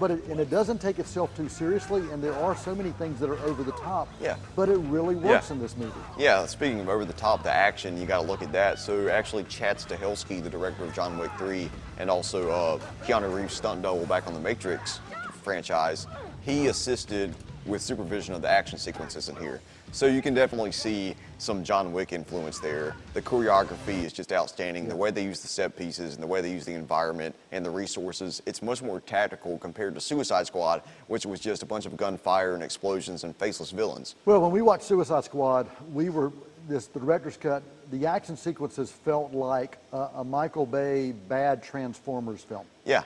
but 0.00 0.10
it, 0.10 0.24
and 0.26 0.40
it 0.40 0.50
doesn't 0.50 0.80
take 0.80 0.98
itself 0.98 1.34
too 1.36 1.48
seriously. 1.48 2.00
And 2.10 2.22
there 2.22 2.34
are 2.34 2.56
so 2.56 2.74
many 2.74 2.90
things 2.92 3.20
that 3.20 3.28
are 3.30 3.38
over 3.40 3.62
the 3.62 3.72
top. 3.72 4.08
Yeah. 4.20 4.36
But 4.56 4.68
it 4.68 4.78
really 4.78 5.14
works 5.14 5.48
Yeah. 5.50 5.54
in 5.54 5.60
this 5.62 5.76
movie. 5.76 5.92
Yeah, 6.18 6.46
speaking 6.46 6.80
of 6.80 6.88
over 6.88 7.04
the 7.04 7.12
top, 7.12 7.42
the 7.42 7.52
action, 7.52 8.00
you 8.00 8.06
got 8.06 8.20
to 8.22 8.26
look 8.26 8.42
at 8.42 8.52
that. 8.52 8.78
So 8.78 9.08
actually, 9.08 9.44
Chad 9.44 9.78
Stahelski, 9.78 10.42
the 10.42 10.50
director 10.50 10.84
of 10.84 10.92
John 10.94 11.18
Wick 11.18 11.30
3, 11.38 11.70
and 11.98 12.10
also 12.10 12.50
uh, 12.50 12.78
Keanu 13.04 13.32
Reeves' 13.34 13.54
stunt 13.54 13.82
double 13.82 14.06
back 14.06 14.26
on 14.26 14.34
the 14.34 14.40
Matrix 14.40 15.00
franchise, 15.42 16.06
he 16.42 16.68
assisted 16.68 17.34
with 17.66 17.82
supervision 17.82 18.34
of 18.34 18.42
the 18.42 18.48
action 18.48 18.78
sequences 18.78 19.28
in 19.28 19.36
here. 19.36 19.60
So 19.92 20.06
you 20.06 20.22
can 20.22 20.32
definitely 20.32 20.72
see 20.72 21.14
some 21.38 21.62
John 21.62 21.92
Wick 21.92 22.12
influence 22.12 22.58
there. 22.58 22.96
The 23.12 23.20
choreography 23.20 24.04
is 24.04 24.12
just 24.12 24.32
outstanding. 24.32 24.88
The 24.88 24.96
way 24.96 25.10
they 25.10 25.22
use 25.22 25.40
the 25.42 25.48
set 25.48 25.76
pieces 25.76 26.14
and 26.14 26.22
the 26.22 26.26
way 26.26 26.40
they 26.40 26.50
use 26.50 26.64
the 26.64 26.72
environment 26.72 27.34
and 27.52 27.64
the 27.64 27.70
resources, 27.70 28.42
it's 28.46 28.62
much 28.62 28.82
more 28.82 29.00
tactical 29.00 29.58
compared 29.58 29.94
to 29.94 30.00
Suicide 30.00 30.46
Squad, 30.46 30.82
which 31.08 31.26
was 31.26 31.40
just 31.40 31.62
a 31.62 31.66
bunch 31.66 31.84
of 31.84 31.96
gunfire 31.96 32.54
and 32.54 32.62
explosions 32.62 33.24
and 33.24 33.36
faceless 33.36 33.70
villains. 33.70 34.14
Well, 34.24 34.40
when 34.40 34.50
we 34.50 34.62
watched 34.62 34.84
Suicide 34.84 35.24
Squad, 35.24 35.66
we 35.92 36.08
were 36.08 36.32
this 36.68 36.86
the 36.86 37.00
director's 37.00 37.36
cut. 37.36 37.62
The 37.90 38.06
action 38.06 38.36
sequences 38.36 38.90
felt 38.90 39.32
like 39.32 39.78
a, 39.92 40.08
a 40.16 40.24
Michael 40.24 40.64
Bay 40.64 41.12
bad 41.12 41.62
Transformers 41.62 42.42
film. 42.42 42.64
Yeah, 42.84 43.02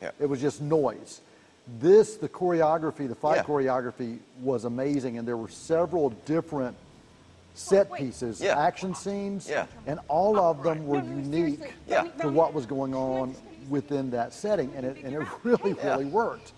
yeah. 0.00 0.12
It 0.18 0.26
was 0.26 0.40
just 0.40 0.60
noise. 0.62 1.20
This, 1.78 2.16
the 2.16 2.28
choreography, 2.28 3.08
the 3.08 3.14
fight 3.14 3.36
Yeah. 3.36 3.42
choreography 3.44 4.18
was 4.42 4.64
amazing, 4.64 5.18
and 5.18 5.26
there 5.28 5.36
were 5.36 5.48
several 5.48 6.10
different 6.24 6.76
set 7.54 7.92
pieces, 7.92 8.40
Yeah. 8.40 8.58
action 8.58 8.94
scenes, 8.94 9.48
Yeah. 9.48 9.66
and 9.86 10.00
all 10.08 10.38
of 10.38 10.62
them 10.62 10.86
were 10.86 11.02
unique 11.02 11.74
Yeah. 11.86 12.04
to 12.20 12.28
what 12.28 12.54
was 12.54 12.66
going 12.66 12.94
on 12.94 13.34
within 13.68 14.10
that 14.10 14.32
setting, 14.32 14.72
and 14.74 14.84
it, 14.86 14.96
and 15.04 15.14
it 15.14 15.20
really, 15.44 15.72
Yeah. 15.76 15.90
really 15.94 16.06
worked. 16.06 16.52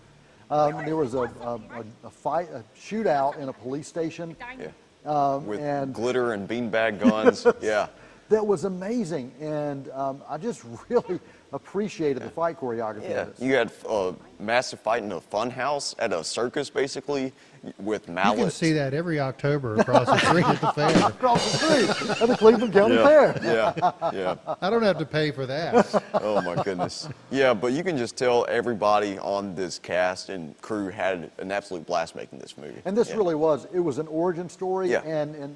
Um, 0.51 0.85
there 0.85 0.97
was 0.97 1.15
a, 1.15 1.23
a, 1.43 1.55
a, 1.55 1.85
a 2.05 2.11
fight, 2.11 2.49
a 2.53 2.63
shootout 2.79 3.39
in 3.39 3.49
a 3.49 3.53
police 3.53 3.89
station 3.89 4.37
Yeah. 4.59 4.69
um, 5.07 5.47
With 5.47 5.61
and 5.61 5.95
glitter 5.95 6.33
and 6.33 6.49
beanbag 6.49 7.01
guns. 7.01 7.47
yeah. 7.61 7.89
That 8.33 8.47
was 8.47 8.65
amazing, 8.65 9.33
and 9.41 9.89
um, 9.91 10.23
I 10.29 10.39
just 10.39 10.65
really 10.89 11.21
appreciated 11.53 12.23
the 12.23 12.31
fight 12.31 12.59
choreography 12.59 13.11
Yeah. 13.11 13.27
You 13.39 13.55
had 13.55 13.71
a 13.87 14.15
massive 14.41 14.81
fight 14.81 15.03
in 15.03 15.13
a 15.13 15.21
fun 15.21 15.51
house 15.51 15.95
at 15.99 16.11
a 16.11 16.25
circus, 16.25 16.71
basically, 16.71 17.31
with 17.79 18.09
Malice. 18.09 18.39
You 18.39 18.45
can 18.45 18.51
see 18.51 18.73
that 18.73 18.95
every 18.95 19.21
October 19.21 19.77
across 19.77 20.07
the 20.07 20.17
street 20.17 20.47
at 20.47 20.61
the 20.63 20.73
fair. 20.73 21.09
Across 21.09 21.53
the 21.53 21.59
street 21.93 22.23
at 22.23 22.29
the 22.29 22.37
Cleveland 22.39 22.73
County 22.73 22.95
Yeah. 22.95 23.05
Fair. 23.05 23.41
Yeah. 23.45 24.11
Yeah. 24.15 24.55
I 24.63 24.71
don't 24.71 24.83
have 24.83 24.97
to 24.99 25.05
pay 25.05 25.31
for 25.31 25.45
that. 25.47 26.03
Oh 26.15 26.41
my 26.41 26.63
goodness. 26.63 27.09
Yeah, 27.31 27.53
but 27.53 27.73
you 27.73 27.85
can 27.85 27.99
just 27.99 28.17
tell 28.17 28.47
everybody 28.49 29.19
on 29.19 29.55
this 29.55 29.79
cast 29.79 30.29
and 30.31 30.59
crew 30.63 30.89
had 30.89 31.31
an 31.39 31.53
absolute 31.53 31.85
blast 31.87 32.15
making 32.17 32.39
this 32.39 32.57
movie. 32.57 32.81
And 32.87 32.97
this 32.97 33.11
Yeah. 33.11 33.17
really 33.17 33.35
was, 33.35 33.67
it 33.75 33.81
was 33.81 33.99
an 33.99 34.07
origin 34.07 34.49
story. 34.49 34.91
Yeah. 34.91 35.03
And, 35.03 35.35
and 35.37 35.55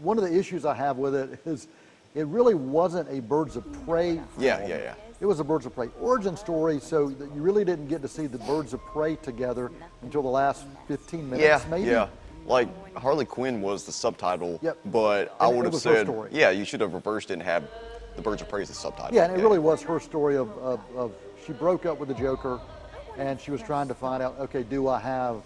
one 0.00 0.18
of 0.18 0.24
the 0.24 0.36
issues 0.36 0.64
I 0.64 0.74
have 0.74 0.96
with 0.98 1.14
it 1.14 1.38
is 1.46 1.68
it 2.14 2.26
really 2.28 2.54
wasn't 2.54 3.08
a 3.10 3.20
Birds 3.20 3.56
of 3.56 3.64
Prey 3.84 4.14
film. 4.14 4.24
Yeah, 4.38 4.66
yeah, 4.66 4.78
yeah. 4.78 4.94
It 5.20 5.26
was 5.26 5.40
a 5.40 5.44
Birds 5.44 5.66
of 5.66 5.74
Prey 5.74 5.88
origin 6.00 6.36
story, 6.36 6.78
so 6.80 7.08
that 7.10 7.34
you 7.34 7.42
really 7.42 7.64
didn't 7.64 7.88
get 7.88 8.02
to 8.02 8.08
see 8.08 8.26
the 8.26 8.38
Birds 8.38 8.72
of 8.72 8.84
Prey 8.86 9.16
together 9.16 9.70
until 10.02 10.22
the 10.22 10.28
last 10.28 10.66
15 10.88 11.30
minutes, 11.30 11.42
Yeah, 11.42 11.60
maybe. 11.70 11.90
yeah. 11.90 12.08
Like 12.46 12.68
Harley 12.96 13.24
Quinn 13.24 13.62
was 13.62 13.84
the 13.84 13.92
subtitle, 13.92 14.58
Yep. 14.62 14.78
but 14.86 15.34
I 15.40 15.46
And 15.46 15.54
it 15.54 15.56
would 15.56 15.72
have 15.72 15.80
said, 15.80 16.08
yeah, 16.30 16.50
you 16.50 16.64
should 16.64 16.80
have 16.80 16.92
reversed 16.92 17.30
it 17.30 17.34
and 17.34 17.42
had 17.42 17.66
the 18.16 18.22
Birds 18.22 18.42
of 18.42 18.48
Prey 18.48 18.62
as 18.62 18.68
the 18.68 18.74
subtitle. 18.74 19.14
Yeah, 19.14 19.24
and 19.24 19.34
it 19.38 19.42
really 19.42 19.58
was 19.58 19.82
her 19.82 19.98
story 19.98 20.36
of, 20.36 20.50
of, 20.58 20.80
of 20.94 21.12
she 21.46 21.52
broke 21.52 21.86
up 21.86 21.98
with 21.98 22.08
the 22.08 22.14
Joker 22.14 22.60
and 23.16 23.40
she 23.40 23.50
was 23.50 23.62
trying 23.62 23.88
to 23.88 23.94
find 23.94 24.22
out, 24.22 24.38
okay, 24.38 24.62
do 24.62 24.88
I 24.88 25.00
have 25.00 25.42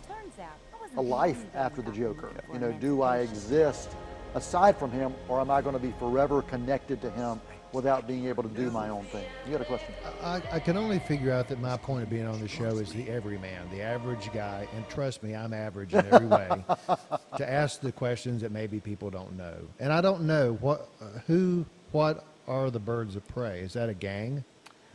a 0.96 1.02
life 1.02 1.44
after 1.54 1.82
the 1.82 1.92
Joker? 1.92 2.30
You 2.52 2.58
know, 2.58 2.72
do 2.72 3.02
I 3.02 3.18
exist 3.18 3.90
aside 4.34 4.76
from 4.76 4.90
him 4.90 5.14
or 5.28 5.40
am 5.40 5.50
I 5.50 5.62
going 5.62 5.74
to 5.74 5.80
be 5.80 5.92
forever 5.98 6.42
connected 6.42 7.00
to 7.02 7.10
him 7.10 7.40
without 7.72 8.06
being 8.08 8.26
able 8.26 8.42
to 8.42 8.48
do 8.48 8.70
my 8.70 8.88
own 8.88 9.04
thing? 9.06 9.24
You 9.46 9.52
got 9.52 9.60
a 9.60 9.64
question? 9.64 9.94
I, 10.22 10.42
I 10.52 10.58
can 10.60 10.76
only 10.76 10.98
figure 10.98 11.32
out 11.32 11.48
that 11.48 11.60
my 11.60 11.76
point 11.76 12.02
of 12.04 12.10
being 12.10 12.26
on 12.26 12.40
the 12.40 12.48
show 12.48 12.78
is 12.78 12.92
the 12.92 13.08
everyman, 13.10 13.68
the 13.70 13.82
average 13.82 14.30
guy, 14.32 14.66
and 14.74 14.88
trust 14.88 15.22
me, 15.22 15.34
I'm 15.34 15.52
average 15.52 15.92
in 15.94 16.04
every 16.06 16.26
way. 16.26 16.64
to 17.36 17.50
ask 17.50 17.80
the 17.80 17.92
questions 17.92 18.42
that 18.42 18.52
maybe 18.52 18.80
people 18.80 19.10
don't 19.10 19.36
know, 19.36 19.54
and 19.80 19.92
I 19.92 20.00
don't 20.00 20.22
know 20.22 20.54
what, 20.60 20.88
uh, 21.00 21.04
who, 21.26 21.64
what 21.92 22.24
are 22.46 22.70
the 22.70 22.80
birds 22.80 23.16
of 23.16 23.26
prey? 23.28 23.60
Is 23.60 23.74
that 23.74 23.88
a 23.88 23.94
gang? 23.94 24.44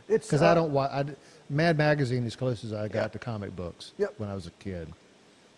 It's, 0.08 0.26
Because 0.26 0.42
uh, 0.42 0.50
I 0.50 0.54
don't 0.54 0.72
watch. 0.72 0.90
I, 0.90 1.04
Mad 1.48 1.78
Magazine 1.78 2.26
as 2.26 2.34
close 2.36 2.64
as 2.64 2.72
I 2.72 2.88
got 2.88 3.02
Yeah. 3.02 3.08
to 3.08 3.18
comic 3.18 3.54
books 3.54 3.92
Yep. 3.98 4.14
when 4.18 4.28
I 4.28 4.34
was 4.34 4.46
a 4.46 4.50
kid. 4.52 4.88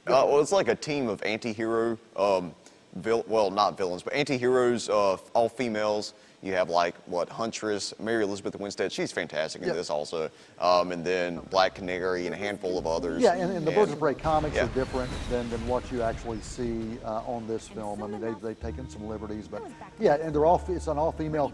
Uh, 0.07 0.23
well, 0.29 0.41
it's 0.41 0.53
like 0.53 0.69
a 0.69 0.75
team 0.75 1.09
of 1.09 1.21
anti-hero, 1.25 1.99
um, 2.17 2.55
vil- 2.97 3.25
well, 3.29 3.51
not 3.51 3.77
villains, 3.77 4.03
but 4.03 4.13
anti-heroes, 4.13 4.89
uh, 4.89 5.17
all 5.35 5.49
females. 5.49 6.15
You 6.43 6.53
have 6.53 6.69
like 6.71 6.95
what 7.07 7.29
Huntress, 7.29 7.95
Mary 7.99 8.23
Elizabeth 8.23 8.59
Winstead. 8.61 8.93
She's 8.93 9.11
fantastic 9.11 9.63
in 9.63 9.69
Yep. 9.69 9.77
this 9.77 9.91
also, 9.91 10.31
um, 10.61 10.93
and 10.93 11.05
then 11.05 11.39
Black 11.51 11.75
Canary 11.75 12.27
and 12.27 12.35
a 12.35 12.39
handful 12.39 12.79
of 12.79 12.87
others. 12.87 13.23
Yeah, 13.23 13.35
and, 13.35 13.57
and 13.57 13.67
the 13.67 13.73
Birds 13.73 13.93
of 13.93 13.99
Prey 13.99 14.15
comics 14.15 14.55
yeah. 14.55 14.65
are 14.65 14.69
different 14.69 15.11
than, 15.31 15.49
than 15.51 15.67
what 15.67 15.91
you 15.91 16.03
actually 16.03 16.41
see 16.43 16.99
uh, 17.05 17.23
on 17.27 17.47
this 17.49 17.67
film. 17.69 18.03
I 18.03 18.07
mean, 18.07 18.21
they've, 18.21 18.41
they've 18.41 18.61
taken 18.61 18.89
some 18.89 19.09
liberties, 19.09 19.49
but 19.49 19.63
yeah, 19.99 20.17
and 20.17 20.35
they're 20.35 20.45
all 20.45 20.63
it's 20.69 20.87
an 20.87 20.99
all-female 20.99 21.53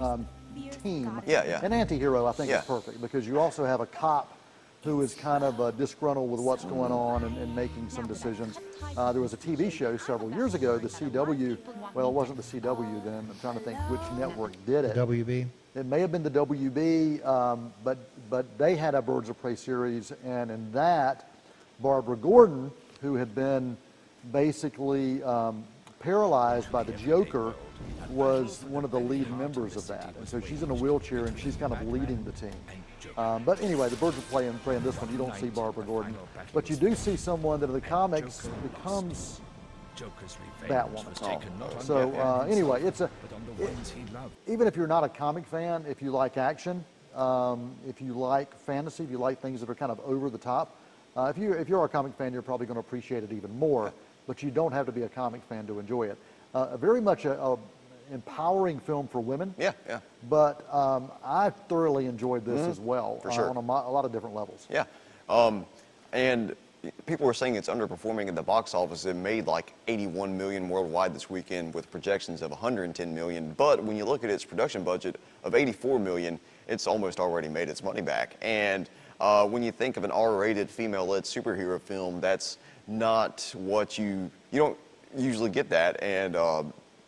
um, 0.00 0.26
team. 0.82 1.22
Yeah, 1.26 1.44
yeah. 1.44 1.64
An 1.64 1.72
anti-hero, 1.72 2.26
I 2.26 2.32
think, 2.32 2.50
Yeah. 2.50 2.58
is 2.58 2.66
perfect 2.66 3.00
because 3.00 3.26
you 3.26 3.38
also 3.38 3.64
have 3.64 3.80
a 3.80 3.86
cop 3.86 4.33
who 4.84 5.00
is 5.00 5.14
kind 5.14 5.42
of 5.42 5.60
uh, 5.60 5.70
disgruntled 5.72 6.30
with 6.30 6.40
what's 6.40 6.64
going 6.64 6.92
on 6.92 7.24
and, 7.24 7.36
and 7.38 7.56
making 7.56 7.88
some 7.88 8.06
decisions. 8.06 8.58
Uh, 8.96 9.12
there 9.12 9.22
was 9.22 9.32
a 9.32 9.36
TV 9.36 9.72
show 9.72 9.96
several 9.96 10.30
years 10.30 10.54
ago, 10.54 10.78
the 10.78 10.88
CW. 10.88 11.56
Well, 11.94 12.08
it 12.08 12.12
wasn't 12.12 12.36
the 12.36 12.60
CW 12.60 13.02
then. 13.02 13.26
I'm 13.30 13.38
trying 13.40 13.54
to 13.54 13.60
think 13.60 13.78
which 13.88 14.02
network 14.18 14.52
did 14.66 14.84
it. 14.84 14.94
WB. 14.94 15.46
It 15.74 15.86
may 15.86 16.00
have 16.00 16.12
been 16.12 16.22
the 16.22 16.30
WB, 16.30 17.26
um, 17.26 17.72
but 17.82 17.98
but 18.30 18.58
they 18.58 18.76
had 18.76 18.94
a 18.94 19.02
Birds 19.02 19.28
of 19.28 19.40
Prey 19.40 19.56
series, 19.56 20.12
and 20.24 20.50
in 20.50 20.70
that, 20.72 21.30
Barbara 21.80 22.16
Gordon, 22.16 22.70
who 23.00 23.14
had 23.14 23.34
been 23.34 23.76
basically 24.32 25.22
um, 25.24 25.64
paralyzed 25.98 26.70
by 26.70 26.82
the 26.82 26.92
Joker, 26.92 27.54
was 28.10 28.64
one 28.68 28.84
of 28.84 28.90
the 28.90 29.00
lead 29.00 29.28
members 29.36 29.76
of 29.76 29.86
that, 29.88 30.14
and 30.16 30.28
so 30.28 30.40
she's 30.40 30.62
in 30.62 30.70
a 30.70 30.74
wheelchair 30.74 31.24
and 31.24 31.38
she's 31.38 31.56
kind 31.56 31.72
of 31.72 31.82
leading 31.88 32.22
the 32.24 32.32
team. 32.32 32.52
Um, 33.16 33.44
but 33.44 33.60
anyway, 33.62 33.88
the 33.88 33.96
Birds 33.96 34.18
of 34.18 34.28
Prey 34.30 34.48
and 34.48 34.62
Prey 34.64 34.76
in 34.76 34.82
this 34.82 35.00
one, 35.00 35.10
you 35.12 35.18
don't 35.18 35.34
see 35.36 35.46
Barbara 35.54 35.84
Gordon, 35.84 36.14
but 36.52 36.68
you 36.68 36.76
do 36.76 36.94
see 36.96 37.16
someone 37.16 37.60
that 37.60 37.66
in 37.66 37.72
the 37.72 37.80
comics 37.80 38.48
becomes 38.62 39.40
Batwoman. 40.68 41.04
So 41.80 42.10
uh, 42.20 42.46
anyway, 42.50 42.82
it's 42.82 43.00
a 43.00 43.08
it- 43.60 43.68
even 44.48 44.66
if 44.66 44.74
you're 44.76 44.88
not 44.88 45.04
a 45.04 45.08
comic 45.08 45.46
fan, 45.46 45.84
if 45.88 46.02
you 46.02 46.10
like 46.10 46.36
action, 46.36 46.84
um, 47.14 47.76
if 47.86 48.00
you 48.00 48.14
like 48.14 48.58
fantasy, 48.58 49.04
if 49.04 49.10
you 49.10 49.18
like 49.18 49.40
things 49.40 49.60
that 49.60 49.70
are 49.70 49.74
kind 49.76 49.92
of 49.92 50.00
over 50.00 50.28
the 50.28 50.38
top, 50.38 50.74
uh, 51.16 51.26
if 51.34 51.38
you 51.38 51.52
if 51.52 51.68
you're 51.68 51.84
a 51.84 51.88
comic 51.88 52.14
fan, 52.16 52.32
you're 52.32 52.42
probably 52.42 52.66
going 52.66 52.74
to 52.74 52.80
appreciate 52.80 53.22
it 53.22 53.30
even 53.32 53.56
more. 53.56 53.92
But 54.26 54.42
you 54.42 54.50
don't 54.50 54.72
have 54.72 54.86
to 54.86 54.92
be 54.92 55.02
a 55.02 55.08
comic 55.08 55.42
fan 55.44 55.66
to 55.68 55.78
enjoy 55.78 56.04
it. 56.08 56.18
Uh, 56.54 56.76
very 56.76 57.00
much 57.00 57.24
a, 57.26 57.40
a 57.40 57.56
empowering 58.12 58.78
film 58.80 59.08
for 59.08 59.20
women. 59.20 59.54
Yeah, 59.58 59.72
yeah. 59.86 60.00
But 60.28 60.72
um, 60.72 61.10
I 61.24 61.50
thoroughly 61.50 62.06
enjoyed 62.06 62.44
this 62.44 62.60
as 62.66 62.80
well 62.80 63.14
Mm-hmm. 63.18 63.22
For 63.22 63.30
uh, 63.30 63.34
sure. 63.34 63.50
on 63.50 63.56
a, 63.56 63.62
mo- 63.62 63.84
a 63.86 63.90
lot 63.90 64.04
of 64.04 64.12
different 64.12 64.34
levels. 64.34 64.66
Yeah. 64.70 64.84
Um, 65.28 65.66
and 66.12 66.54
people 67.06 67.26
were 67.26 67.34
saying 67.34 67.56
it's 67.56 67.68
underperforming 67.68 68.28
at 68.28 68.34
the 68.34 68.42
box 68.42 68.74
office. 68.74 69.04
It 69.06 69.14
made 69.16 69.46
like 69.46 69.72
81 69.88 70.36
million 70.36 70.68
worldwide 70.68 71.14
this 71.14 71.30
weekend 71.30 71.74
with 71.74 71.90
projections 71.90 72.42
of 72.42 72.50
110 72.50 73.14
million. 73.14 73.54
But 73.56 73.82
when 73.82 73.96
you 73.96 74.04
look 74.04 74.22
at 74.24 74.30
its 74.30 74.44
production 74.44 74.84
budget 74.84 75.18
of 75.44 75.54
84 75.54 75.98
million, 75.98 76.38
it's 76.68 76.86
almost 76.86 77.20
already 77.20 77.48
made 77.48 77.68
its 77.68 77.82
money 77.82 78.02
back. 78.02 78.36
And 78.42 78.88
uh, 79.20 79.46
when 79.46 79.62
you 79.62 79.72
think 79.72 79.96
of 79.96 80.04
an 80.04 80.10
R-rated 80.10 80.68
female-led 80.68 81.24
superhero 81.24 81.80
film, 81.80 82.20
that's 82.20 82.58
not 82.86 83.50
what 83.56 83.96
you 83.96 84.30
you 84.50 84.58
don't 84.58 84.78
usually 85.16 85.50
get 85.50 85.70
that. 85.70 86.02
And 86.02 86.36
uh, 86.36 86.64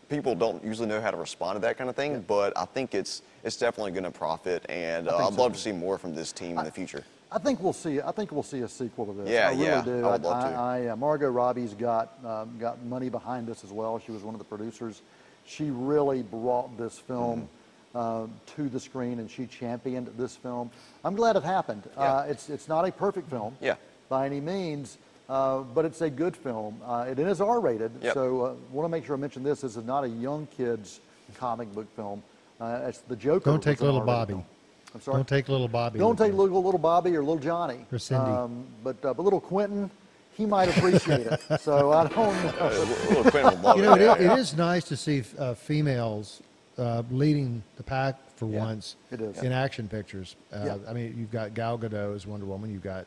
people 0.09 0.35
don't 0.35 0.63
usually 0.65 0.89
know 0.89 1.01
how 1.01 1.11
to 1.11 1.17
respond 1.17 1.57
to 1.57 1.61
that 1.61 1.77
kind 1.77 1.91
of 1.91 1.97
thing. 1.97 2.25
But 2.27 2.53
I 2.57 2.65
think 2.65 2.95
it's 2.95 3.23
it's 3.45 3.57
definitely 3.57 3.93
going 3.93 4.05
to 4.05 4.11
profit, 4.11 4.65
and 4.69 5.09
uh, 5.09 5.17
I'd 5.17 5.35
so, 5.35 5.43
love 5.43 5.53
to 5.53 5.59
see 5.59 5.73
more 5.73 5.99
from 5.99 6.15
this 6.15 6.33
team 6.33 6.59
in 6.59 6.65
the 6.65 6.71
future. 6.71 7.05
I 7.31 7.39
think 7.39 7.61
we'll 7.61 7.73
see. 7.73 8.01
I 8.01 8.13
think 8.13 8.33
we'll 8.33 8.43
see 8.43 8.61
a 8.61 8.69
sequel 8.69 9.07
to 9.07 9.13
this. 9.13 9.29
Yeah, 9.29 9.49
I 9.49 9.51
really 9.51 9.65
yeah, 9.65 9.83
do. 9.83 10.05
I 10.05 10.13
would 10.13 10.23
love 10.23 10.45
I, 10.45 10.51
to. 10.51 10.57
I, 10.57 10.87
uh, 10.89 10.97
Margot 10.97 11.29
Robbie's 11.29 11.75
got 11.75 12.19
um, 12.25 12.57
got 12.59 12.83
money 12.85 13.09
behind 13.09 13.47
this 13.47 13.65
as 13.65 13.73
well. 13.73 13.99
She 13.99 14.13
was 14.13 14.23
one 14.23 14.35
of 14.35 14.39
the 14.39 14.45
producers. 14.45 15.03
She 15.45 15.71
really 15.71 16.23
brought 16.23 16.77
this 16.79 16.99
film 16.99 17.49
Mm-hmm. 17.97 18.27
uh, 18.29 18.55
to 18.57 18.69
the 18.69 18.81
screen, 18.81 19.21
and 19.21 19.31
she 19.31 19.47
championed 19.47 20.09
this 20.19 20.37
film. 20.37 20.71
I'm 21.05 21.15
glad 21.15 21.37
it 21.37 21.43
happened. 21.43 21.89
Yeah. 21.97 22.03
Uh, 22.03 22.23
it's 22.29 22.51
it's 22.51 22.69
not 22.69 22.87
a 22.87 22.93
perfect 22.93 23.31
film. 23.31 23.57
Yeah. 23.61 23.77
By 24.09 24.27
any 24.27 24.41
means. 24.41 24.99
Uh, 25.29 25.59
but 25.61 25.85
it's 25.85 26.01
a 26.03 26.11
good 26.11 26.37
film. 26.37 26.81
Uh, 26.85 27.07
it 27.09 27.19
is 27.19 27.41
R-rated, 27.41 27.91
Yep. 28.01 28.15
so 28.15 28.41
uh, 28.45 28.55
want 28.71 28.85
to 28.85 28.89
make 28.89 29.05
sure 29.05 29.17
I 29.17 29.19
mention 29.19 29.43
this. 29.43 29.61
This 29.63 29.77
is 29.77 29.85
not 29.85 30.05
a 30.05 30.09
young 30.09 30.47
kids 30.57 31.01
comic 31.37 31.73
book 31.75 31.87
film. 31.97 32.23
Uh, 32.61 32.83
it's 32.87 32.99
the 33.01 33.17
Joker. 33.17 33.51
Don't 33.51 33.63
take 33.63 33.81
was 33.81 33.87
little 33.87 34.01
Bobby. 34.03 34.35
film. 34.35 34.45
I'm 34.95 35.01
sorry. 35.01 35.17
Don't 35.17 35.29
take 35.29 35.49
little 35.49 35.67
Bobby. 35.69 35.99
Don't 35.99 36.17
take 36.17 36.33
little, 36.33 36.63
little 36.63 36.79
Bobby 36.79 37.15
or 37.17 37.21
little 37.21 37.39
Johnny. 37.39 37.85
Or 37.93 37.99
Cindy. 37.99 38.31
Um, 38.31 38.65
but, 38.85 39.05
uh, 39.05 39.13
but 39.15 39.23
little 39.25 39.41
Quentin, 39.41 39.91
he 40.35 40.47
might 40.47 40.69
appreciate 40.77 41.27
it. 41.27 41.41
So 41.61 41.91
I 41.93 42.07
don't 42.07 42.33
know. 42.59 42.87
Little 43.09 43.31
Quinn 43.31 43.45
would 43.47 43.61
love 43.63 43.77
You 43.79 43.83
know, 43.83 43.95
it. 43.95 44.03
it, 44.03 44.05
yeah, 44.05 44.15
is- 44.15 44.21
yeah. 44.23 44.33
it 44.35 44.39
is 44.39 44.57
nice 44.57 44.85
to 44.85 44.97
see 44.97 45.25
uh, 45.39 45.55
females 45.55 46.41
uh, 46.79 47.03
leading 47.11 47.63
the 47.77 47.83
pack 47.83 48.17
for 48.37 48.47
Yeah, 48.49 48.61
once 48.61 48.95
it 49.11 49.21
is. 49.21 49.43
in 49.43 49.51
action 49.51 49.89
pictures. 49.89 50.37
Uh, 50.53 50.63
Yeah. 50.65 50.77
I 50.89 50.93
mean, 50.93 51.15
you've 51.19 51.33
got 51.33 51.53
Gal 51.55 51.77
Gadot 51.79 52.15
as 52.15 52.27
Wonder 52.29 52.47
Woman. 52.47 52.73
You've 52.73 52.83
got 52.85 53.07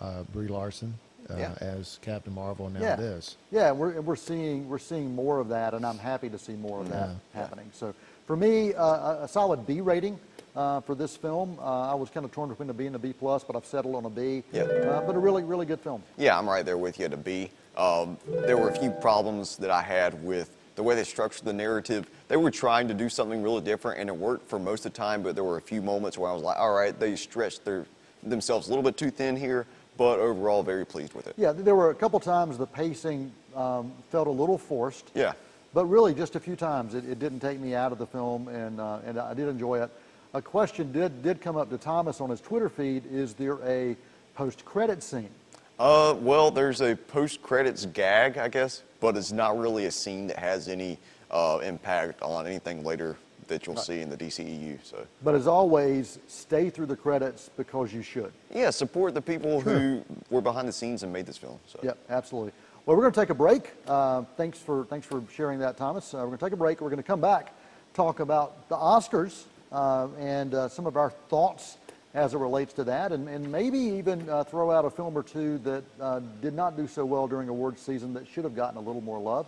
uh, 0.00 0.24
Brie 0.32 0.48
Larson 0.48 0.92
uh, 1.30 1.36
Yeah. 1.36 1.54
as 1.60 1.98
Captain 2.02 2.34
Marvel. 2.34 2.66
And 2.66 2.74
now 2.74 2.80
yeah. 2.80 2.96
this. 2.96 3.36
Yeah, 3.50 3.72
we're, 3.72 4.00
we're 4.00 4.16
seeing 4.16 4.68
we're 4.68 4.78
seeing 4.78 5.14
more 5.14 5.38
of 5.40 5.48
that, 5.48 5.74
and 5.74 5.84
I'm 5.84 5.98
happy 5.98 6.28
to 6.30 6.38
see 6.38 6.54
more 6.54 6.80
of 6.80 6.88
that 6.90 7.10
happening. 7.34 7.70
So 7.72 7.94
for 8.26 8.36
me, 8.36 8.74
uh, 8.74 8.84
a, 8.84 9.18
a 9.24 9.28
solid 9.28 9.66
B 9.66 9.80
rating 9.80 10.18
uh, 10.56 10.80
for 10.80 10.94
this 10.94 11.16
film. 11.16 11.58
Uh, 11.60 11.92
I 11.92 11.94
was 11.94 12.10
kind 12.10 12.24
of 12.24 12.32
torn 12.32 12.48
between 12.48 12.70
a 12.70 12.74
B 12.74 12.86
and 12.86 12.96
a 12.96 12.98
B 12.98 13.12
plus, 13.12 13.44
but 13.44 13.56
I've 13.56 13.66
settled 13.66 13.94
on 13.96 14.04
a 14.04 14.10
B. 14.10 14.42
Yep. 14.52 14.86
Uh, 14.86 15.00
but 15.02 15.14
a 15.16 15.18
really 15.18 15.42
really 15.42 15.66
good 15.66 15.80
film. 15.80 16.02
Yeah, 16.16 16.38
I'm 16.38 16.48
right 16.48 16.64
there 16.64 16.78
with 16.78 16.98
you 16.98 17.06
at 17.06 17.12
a 17.12 17.16
B. 17.16 17.50
Um, 17.76 18.18
there 18.26 18.56
were 18.56 18.68
a 18.68 18.78
few 18.78 18.90
problems 18.90 19.56
that 19.56 19.70
I 19.70 19.82
had 19.82 20.22
with 20.22 20.50
the 20.76 20.82
way 20.82 20.94
they 20.94 21.04
structured 21.04 21.44
the 21.44 21.52
narrative. 21.52 22.08
They 22.28 22.36
were 22.36 22.50
trying 22.50 22.88
to 22.88 22.94
do 22.94 23.08
something 23.08 23.42
really 23.42 23.62
different, 23.62 24.00
and 24.00 24.08
it 24.08 24.16
worked 24.16 24.48
for 24.48 24.58
most 24.58 24.86
of 24.86 24.92
the 24.92 24.96
time. 24.96 25.22
But 25.22 25.34
there 25.34 25.44
were 25.44 25.56
a 25.56 25.62
few 25.62 25.82
moments 25.82 26.16
where 26.18 26.30
I 26.30 26.34
was 26.34 26.42
like, 26.42 26.56
"All 26.58 26.72
right, 26.74 26.98
they 26.98 27.16
stretched 27.16 27.64
their 27.64 27.86
themselves 28.22 28.68
a 28.68 28.70
little 28.70 28.82
bit 28.84 28.96
too 28.96 29.10
thin 29.10 29.36
here." 29.36 29.66
But 29.96 30.18
overall, 30.18 30.62
very 30.62 30.84
pleased 30.84 31.14
with 31.14 31.26
it. 31.26 31.34
Yeah, 31.36 31.52
there 31.52 31.76
were 31.76 31.90
a 31.90 31.94
couple 31.94 32.18
times 32.20 32.58
the 32.58 32.66
pacing 32.66 33.30
um, 33.54 33.92
felt 34.10 34.26
a 34.26 34.30
little 34.30 34.58
forced. 34.58 35.10
Yeah. 35.14 35.34
But 35.72 35.86
really, 35.86 36.14
just 36.14 36.36
a 36.36 36.40
few 36.40 36.56
times, 36.56 36.94
it, 36.94 37.04
it 37.04 37.18
didn't 37.18 37.40
take 37.40 37.60
me 37.60 37.74
out 37.74 37.92
of 37.92 37.98
the 37.98 38.06
film, 38.06 38.48
and 38.48 38.80
uh, 38.80 38.98
and 39.06 39.18
I 39.18 39.34
did 39.34 39.48
enjoy 39.48 39.82
it. 39.82 39.90
A 40.32 40.42
question 40.42 40.92
did 40.92 41.22
did 41.22 41.40
come 41.40 41.56
up 41.56 41.70
to 41.70 41.78
Thomas 41.78 42.20
on 42.20 42.30
his 42.30 42.40
Twitter 42.40 42.68
feed: 42.68 43.04
Is 43.10 43.34
there 43.34 43.58
a 43.64 43.96
post-credit 44.34 45.02
scene? 45.02 45.30
Uh, 45.78 46.14
well, 46.20 46.50
there's 46.52 46.80
a 46.80 46.94
post-credits 46.94 47.86
gag, 47.86 48.38
I 48.38 48.48
guess, 48.48 48.82
but 49.00 49.16
it's 49.16 49.32
not 49.32 49.58
really 49.58 49.86
a 49.86 49.90
scene 49.90 50.28
that 50.28 50.38
has 50.38 50.68
any 50.68 50.98
uh, 51.30 51.58
impact 51.64 52.22
on 52.22 52.46
anything 52.46 52.84
later 52.84 53.16
that 53.48 53.66
you'll 53.66 53.76
see 53.76 54.00
in 54.00 54.08
the 54.10 54.16
DCEU. 54.16 54.78
So, 54.82 55.06
But 55.22 55.34
as 55.34 55.46
always, 55.46 56.18
stay 56.26 56.70
through 56.70 56.86
the 56.86 56.96
credits 56.96 57.50
because 57.56 57.92
you 57.92 58.02
should. 58.02 58.32
yeah, 58.54 58.70
support 58.70 59.14
the 59.14 59.22
people 59.22 59.60
who 59.60 60.04
were 60.30 60.40
behind 60.40 60.68
the 60.68 60.72
scenes 60.72 61.02
and 61.02 61.12
made 61.12 61.26
this 61.26 61.36
film. 61.36 61.58
So. 61.66 61.80
Yep, 61.82 61.98
absolutely. 62.10 62.52
Well, 62.86 62.96
we're 62.96 63.02
going 63.02 63.14
to 63.14 63.20
take 63.20 63.30
a 63.30 63.34
break. 63.34 63.70
Uh, 63.86 64.24
thanks 64.36 64.58
for 64.58 64.84
thanks 64.86 65.06
for 65.06 65.22
sharing 65.32 65.58
that, 65.60 65.76
Thomas. 65.76 66.12
Uh, 66.12 66.18
we're 66.18 66.26
going 66.26 66.38
to 66.38 66.44
take 66.44 66.52
a 66.52 66.56
break. 66.56 66.80
We're 66.80 66.90
going 66.90 67.02
to 67.02 67.06
come 67.06 67.20
back, 67.20 67.52
talk 67.94 68.20
about 68.20 68.68
the 68.68 68.76
Oscars 68.76 69.44
uh, 69.72 70.08
and 70.18 70.54
uh, 70.54 70.68
some 70.68 70.86
of 70.86 70.96
our 70.96 71.10
thoughts 71.10 71.78
as 72.14 72.32
it 72.32 72.38
relates 72.38 72.72
to 72.74 72.84
that, 72.84 73.10
and, 73.10 73.28
and 73.28 73.50
maybe 73.50 73.78
even 73.78 74.28
uh, 74.28 74.44
throw 74.44 74.70
out 74.70 74.84
a 74.84 74.90
film 74.90 75.18
or 75.18 75.22
two 75.22 75.58
that 75.58 75.82
uh, 76.00 76.20
did 76.40 76.54
not 76.54 76.76
do 76.76 76.86
so 76.86 77.04
well 77.04 77.26
during 77.26 77.48
awards 77.48 77.82
season 77.82 78.14
that 78.14 78.24
should 78.28 78.44
have 78.44 78.54
gotten 78.54 78.76
a 78.76 78.80
little 78.80 79.00
more 79.00 79.18
love, 79.18 79.46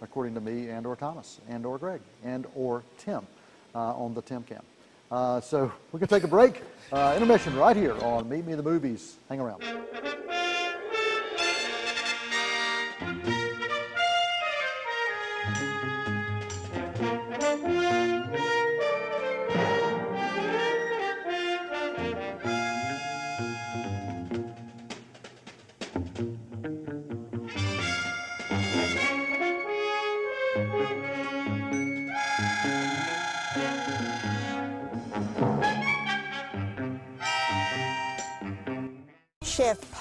according 0.00 0.34
to 0.34 0.40
me 0.40 0.68
and 0.68 0.86
or 0.86 0.96
Thomas 0.96 1.40
and 1.48 1.66
or 1.66 1.78
Greg 1.78 2.00
and 2.24 2.46
or 2.54 2.82
Tim 2.98 3.26
uh, 3.74 3.94
on 3.94 4.14
the 4.14 4.22
Tim 4.22 4.42
Cam. 4.42 4.62
Uh, 5.10 5.40
so 5.40 5.70
we're 5.92 5.98
going 5.98 6.08
to 6.08 6.14
take 6.14 6.24
a 6.24 6.28
break. 6.28 6.62
Uh, 6.90 7.12
intermission 7.14 7.54
right 7.56 7.76
here 7.76 7.94
on 8.04 8.28
Meet 8.28 8.46
Me 8.46 8.52
in 8.52 8.56
the 8.56 8.62
Movies. 8.62 9.16
Hang 9.28 9.40
around. 9.40 9.62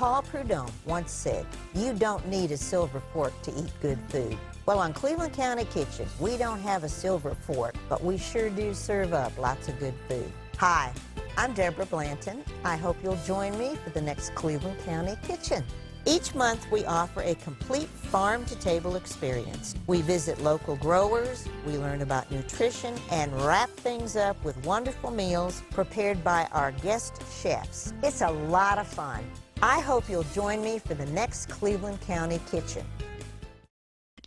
Paul 0.01 0.23
Prudhomme 0.23 0.73
once 0.87 1.11
said, 1.11 1.45
You 1.75 1.93
don't 1.93 2.27
need 2.27 2.49
a 2.49 2.57
silver 2.57 3.03
fork 3.13 3.39
to 3.43 3.51
eat 3.51 3.71
good 3.83 3.99
food. 4.09 4.35
Well, 4.65 4.79
on 4.79 4.93
Cleveland 4.93 5.33
County 5.33 5.65
Kitchen, 5.65 6.07
we 6.19 6.37
don't 6.37 6.59
have 6.61 6.83
a 6.83 6.89
silver 6.89 7.35
fork, 7.35 7.75
but 7.87 8.03
we 8.03 8.17
sure 8.17 8.49
do 8.49 8.73
serve 8.73 9.13
up 9.13 9.37
lots 9.37 9.67
of 9.67 9.77
good 9.77 9.93
food. 10.09 10.31
Hi, 10.57 10.91
I'm 11.37 11.53
Deborah 11.53 11.85
Blanton. 11.85 12.43
I 12.65 12.77
hope 12.77 12.97
you'll 13.03 13.23
join 13.27 13.55
me 13.59 13.75
for 13.75 13.91
the 13.91 14.01
next 14.01 14.33
Cleveland 14.33 14.79
County 14.85 15.15
Kitchen. 15.21 15.63
Each 16.07 16.33
month, 16.33 16.65
we 16.71 16.83
offer 16.85 17.21
a 17.21 17.35
complete 17.35 17.89
farm 18.11 18.43
to 18.43 18.55
table 18.57 18.97
experience. 18.97 19.73
We 19.87 20.01
visit 20.01 20.41
local 20.41 20.75
growers, 20.75 21.47
we 21.65 21.77
learn 21.77 22.01
about 22.01 22.29
nutrition, 22.29 22.93
and 23.09 23.31
wrap 23.41 23.69
things 23.69 24.17
up 24.17 24.43
with 24.43 24.57
wonderful 24.65 25.11
meals 25.11 25.63
prepared 25.71 26.21
by 26.21 26.45
our 26.51 26.73
guest 26.73 27.23
chefs. 27.41 27.93
It's 28.03 28.19
a 28.19 28.29
lot 28.29 28.79
of 28.79 28.87
fun. 28.87 29.23
I 29.61 29.79
hope 29.79 30.09
you'll 30.09 30.23
join 30.33 30.61
me 30.61 30.77
for 30.77 30.93
the 30.93 31.05
next 31.05 31.47
Cleveland 31.47 32.01
County 32.01 32.41
Kitchen. 32.51 32.85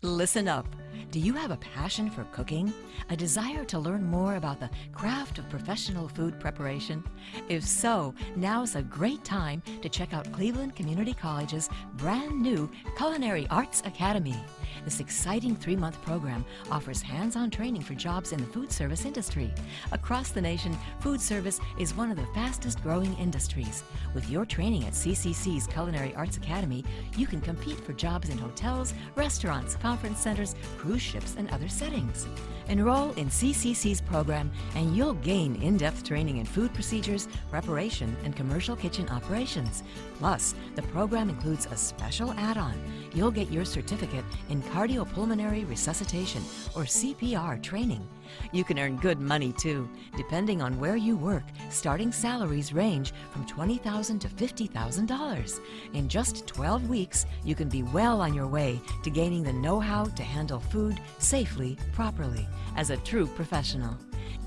Listen 0.00 0.48
up. 0.48 0.66
Do 1.14 1.20
you 1.20 1.34
have 1.34 1.52
a 1.52 1.56
passion 1.58 2.10
for 2.10 2.24
cooking? 2.32 2.74
A 3.08 3.16
desire 3.16 3.64
to 3.66 3.78
learn 3.78 4.04
more 4.04 4.34
about 4.34 4.58
the 4.58 4.68
craft 4.92 5.38
of 5.38 5.48
professional 5.48 6.08
food 6.08 6.40
preparation? 6.40 7.04
If 7.48 7.64
so, 7.64 8.12
now's 8.34 8.74
a 8.74 8.82
great 8.82 9.22
time 9.22 9.62
to 9.82 9.88
check 9.88 10.12
out 10.12 10.32
Cleveland 10.32 10.74
Community 10.74 11.14
College's 11.14 11.68
brand 11.98 12.42
new 12.42 12.68
Culinary 12.96 13.46
Arts 13.48 13.80
Academy. 13.86 14.34
This 14.84 15.00
exciting 15.00 15.56
three 15.56 15.76
month 15.76 16.00
program 16.02 16.44
offers 16.70 17.02
hands 17.02 17.36
on 17.36 17.50
training 17.50 17.82
for 17.82 17.94
jobs 17.94 18.32
in 18.32 18.40
the 18.40 18.46
food 18.46 18.72
service 18.72 19.04
industry. 19.04 19.52
Across 19.92 20.30
the 20.30 20.40
nation, 20.40 20.76
food 21.00 21.20
service 21.20 21.60
is 21.78 21.94
one 21.94 22.10
of 22.10 22.16
the 22.16 22.26
fastest 22.34 22.82
growing 22.82 23.14
industries. 23.18 23.82
With 24.14 24.28
your 24.28 24.44
training 24.44 24.84
at 24.84 24.92
CCC's 24.92 25.66
Culinary 25.66 26.14
Arts 26.14 26.36
Academy, 26.36 26.84
you 27.16 27.26
can 27.26 27.40
compete 27.40 27.80
for 27.80 27.92
jobs 27.92 28.28
in 28.28 28.38
hotels, 28.38 28.94
restaurants, 29.14 29.76
conference 29.76 30.18
centers, 30.18 30.54
cruise 30.78 31.02
ships, 31.02 31.34
and 31.36 31.50
other 31.50 31.68
settings. 31.68 32.26
Enroll 32.68 33.12
in 33.12 33.28
CCC's 33.28 34.00
program 34.00 34.50
and 34.74 34.96
you'll 34.96 35.14
gain 35.14 35.56
in 35.56 35.76
depth 35.76 36.02
training 36.04 36.38
in 36.38 36.46
food 36.46 36.72
procedures, 36.72 37.28
preparation, 37.50 38.16
and 38.24 38.34
commercial 38.34 38.74
kitchen 38.74 39.08
operations. 39.10 39.82
Plus, 40.18 40.54
the 40.74 40.82
program 40.82 41.28
includes 41.28 41.66
a 41.66 41.76
special 41.76 42.32
add 42.32 42.56
on. 42.56 42.74
You'll 43.14 43.30
get 43.30 43.50
your 43.50 43.64
certificate 43.64 44.24
in 44.48 44.62
cardiopulmonary 44.72 45.68
resuscitation 45.68 46.42
or 46.74 46.82
CPR 46.82 47.62
training. 47.62 48.06
You 48.52 48.64
can 48.64 48.78
earn 48.78 48.96
good 48.96 49.20
money 49.20 49.52
too, 49.52 49.88
depending 50.16 50.60
on 50.62 50.78
where 50.78 50.96
you 50.96 51.16
work. 51.16 51.44
Starting 51.70 52.12
salaries 52.12 52.72
range 52.72 53.12
from 53.30 53.46
$20,000 53.46 54.20
to 54.20 54.28
$50,000. 54.28 55.60
In 55.92 56.08
just 56.08 56.46
12 56.46 56.88
weeks, 56.88 57.26
you 57.44 57.54
can 57.54 57.68
be 57.68 57.82
well 57.82 58.20
on 58.20 58.34
your 58.34 58.46
way 58.46 58.80
to 59.02 59.10
gaining 59.10 59.42
the 59.42 59.52
know 59.52 59.80
how 59.80 60.04
to 60.04 60.22
handle 60.22 60.60
food 60.60 61.00
safely, 61.18 61.76
properly, 61.92 62.46
as 62.76 62.90
a 62.90 62.96
true 62.98 63.26
professional. 63.26 63.96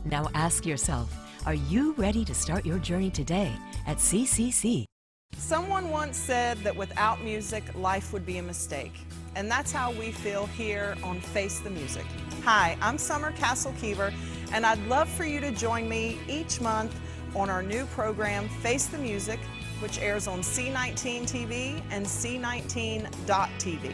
Now 0.05 0.27
ask 0.33 0.65
yourself 0.65 1.13
are 1.45 1.53
you 1.53 1.93
ready 1.93 2.25
to 2.25 2.35
start 2.35 2.65
your 2.65 2.77
journey 2.77 3.09
today 3.09 3.53
at 3.85 3.97
CCC? 3.97 4.83
Someone 5.37 5.89
once 5.89 6.17
said 6.17 6.57
that 6.59 6.75
without 6.75 7.23
music, 7.23 7.63
life 7.75 8.11
would 8.11 8.25
be 8.25 8.37
a 8.39 8.43
mistake. 8.43 9.06
And 9.37 9.51
that's 9.51 9.71
how 9.71 9.91
we 9.91 10.11
feel 10.11 10.47
here 10.47 10.97
on 11.03 11.21
Face 11.21 11.59
the 11.59 11.69
Music. 11.69 12.03
Hi, 12.43 12.75
I'm 12.81 12.97
Summer 12.97 13.31
Castle 13.33 13.71
Keever, 13.79 14.11
and 14.51 14.65
I'd 14.65 14.83
love 14.87 15.07
for 15.07 15.25
you 15.25 15.39
to 15.41 15.51
join 15.51 15.87
me 15.87 16.17
each 16.27 16.59
month 16.59 16.99
on 17.35 17.47
our 17.47 17.61
new 17.61 17.85
program, 17.85 18.49
Face 18.49 18.87
the 18.87 18.97
Music, 18.97 19.39
which 19.79 19.99
airs 20.01 20.27
on 20.27 20.39
C19 20.39 21.21
TV 21.21 21.83
and 21.91 22.03
C19.TV. 22.03 23.93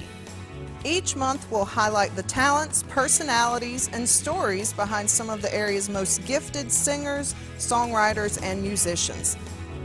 Each 0.85 1.15
month, 1.17 1.45
we'll 1.51 1.65
highlight 1.65 2.15
the 2.15 2.23
talents, 2.23 2.83
personalities, 2.83 3.89
and 3.91 4.07
stories 4.07 4.71
behind 4.71 5.09
some 5.09 5.29
of 5.29 5.41
the 5.41 5.53
area's 5.53 5.89
most 5.89 6.25
gifted 6.25 6.71
singers, 6.71 7.35
songwriters, 7.57 8.41
and 8.41 8.61
musicians. 8.61 9.35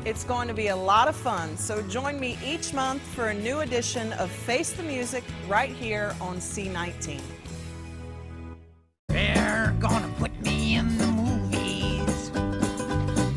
It's 0.04 0.24
going 0.24 0.48
to 0.48 0.54
be 0.54 0.68
a 0.68 0.76
lot 0.76 1.08
of 1.08 1.16
fun, 1.16 1.56
so 1.56 1.82
join 1.82 2.18
me 2.20 2.38
each 2.44 2.72
month 2.72 3.02
for 3.02 3.28
a 3.28 3.34
new 3.34 3.60
edition 3.60 4.12
of 4.14 4.30
Face 4.30 4.70
the 4.70 4.82
Music 4.82 5.24
right 5.48 5.70
here 5.70 6.14
on 6.20 6.36
C19. 6.36 7.20
They're 9.08 9.74
gonna 9.80 10.10
put 10.18 10.40
me 10.40 10.76
in 10.76 10.96
the 10.98 11.06
movies. 11.08 12.30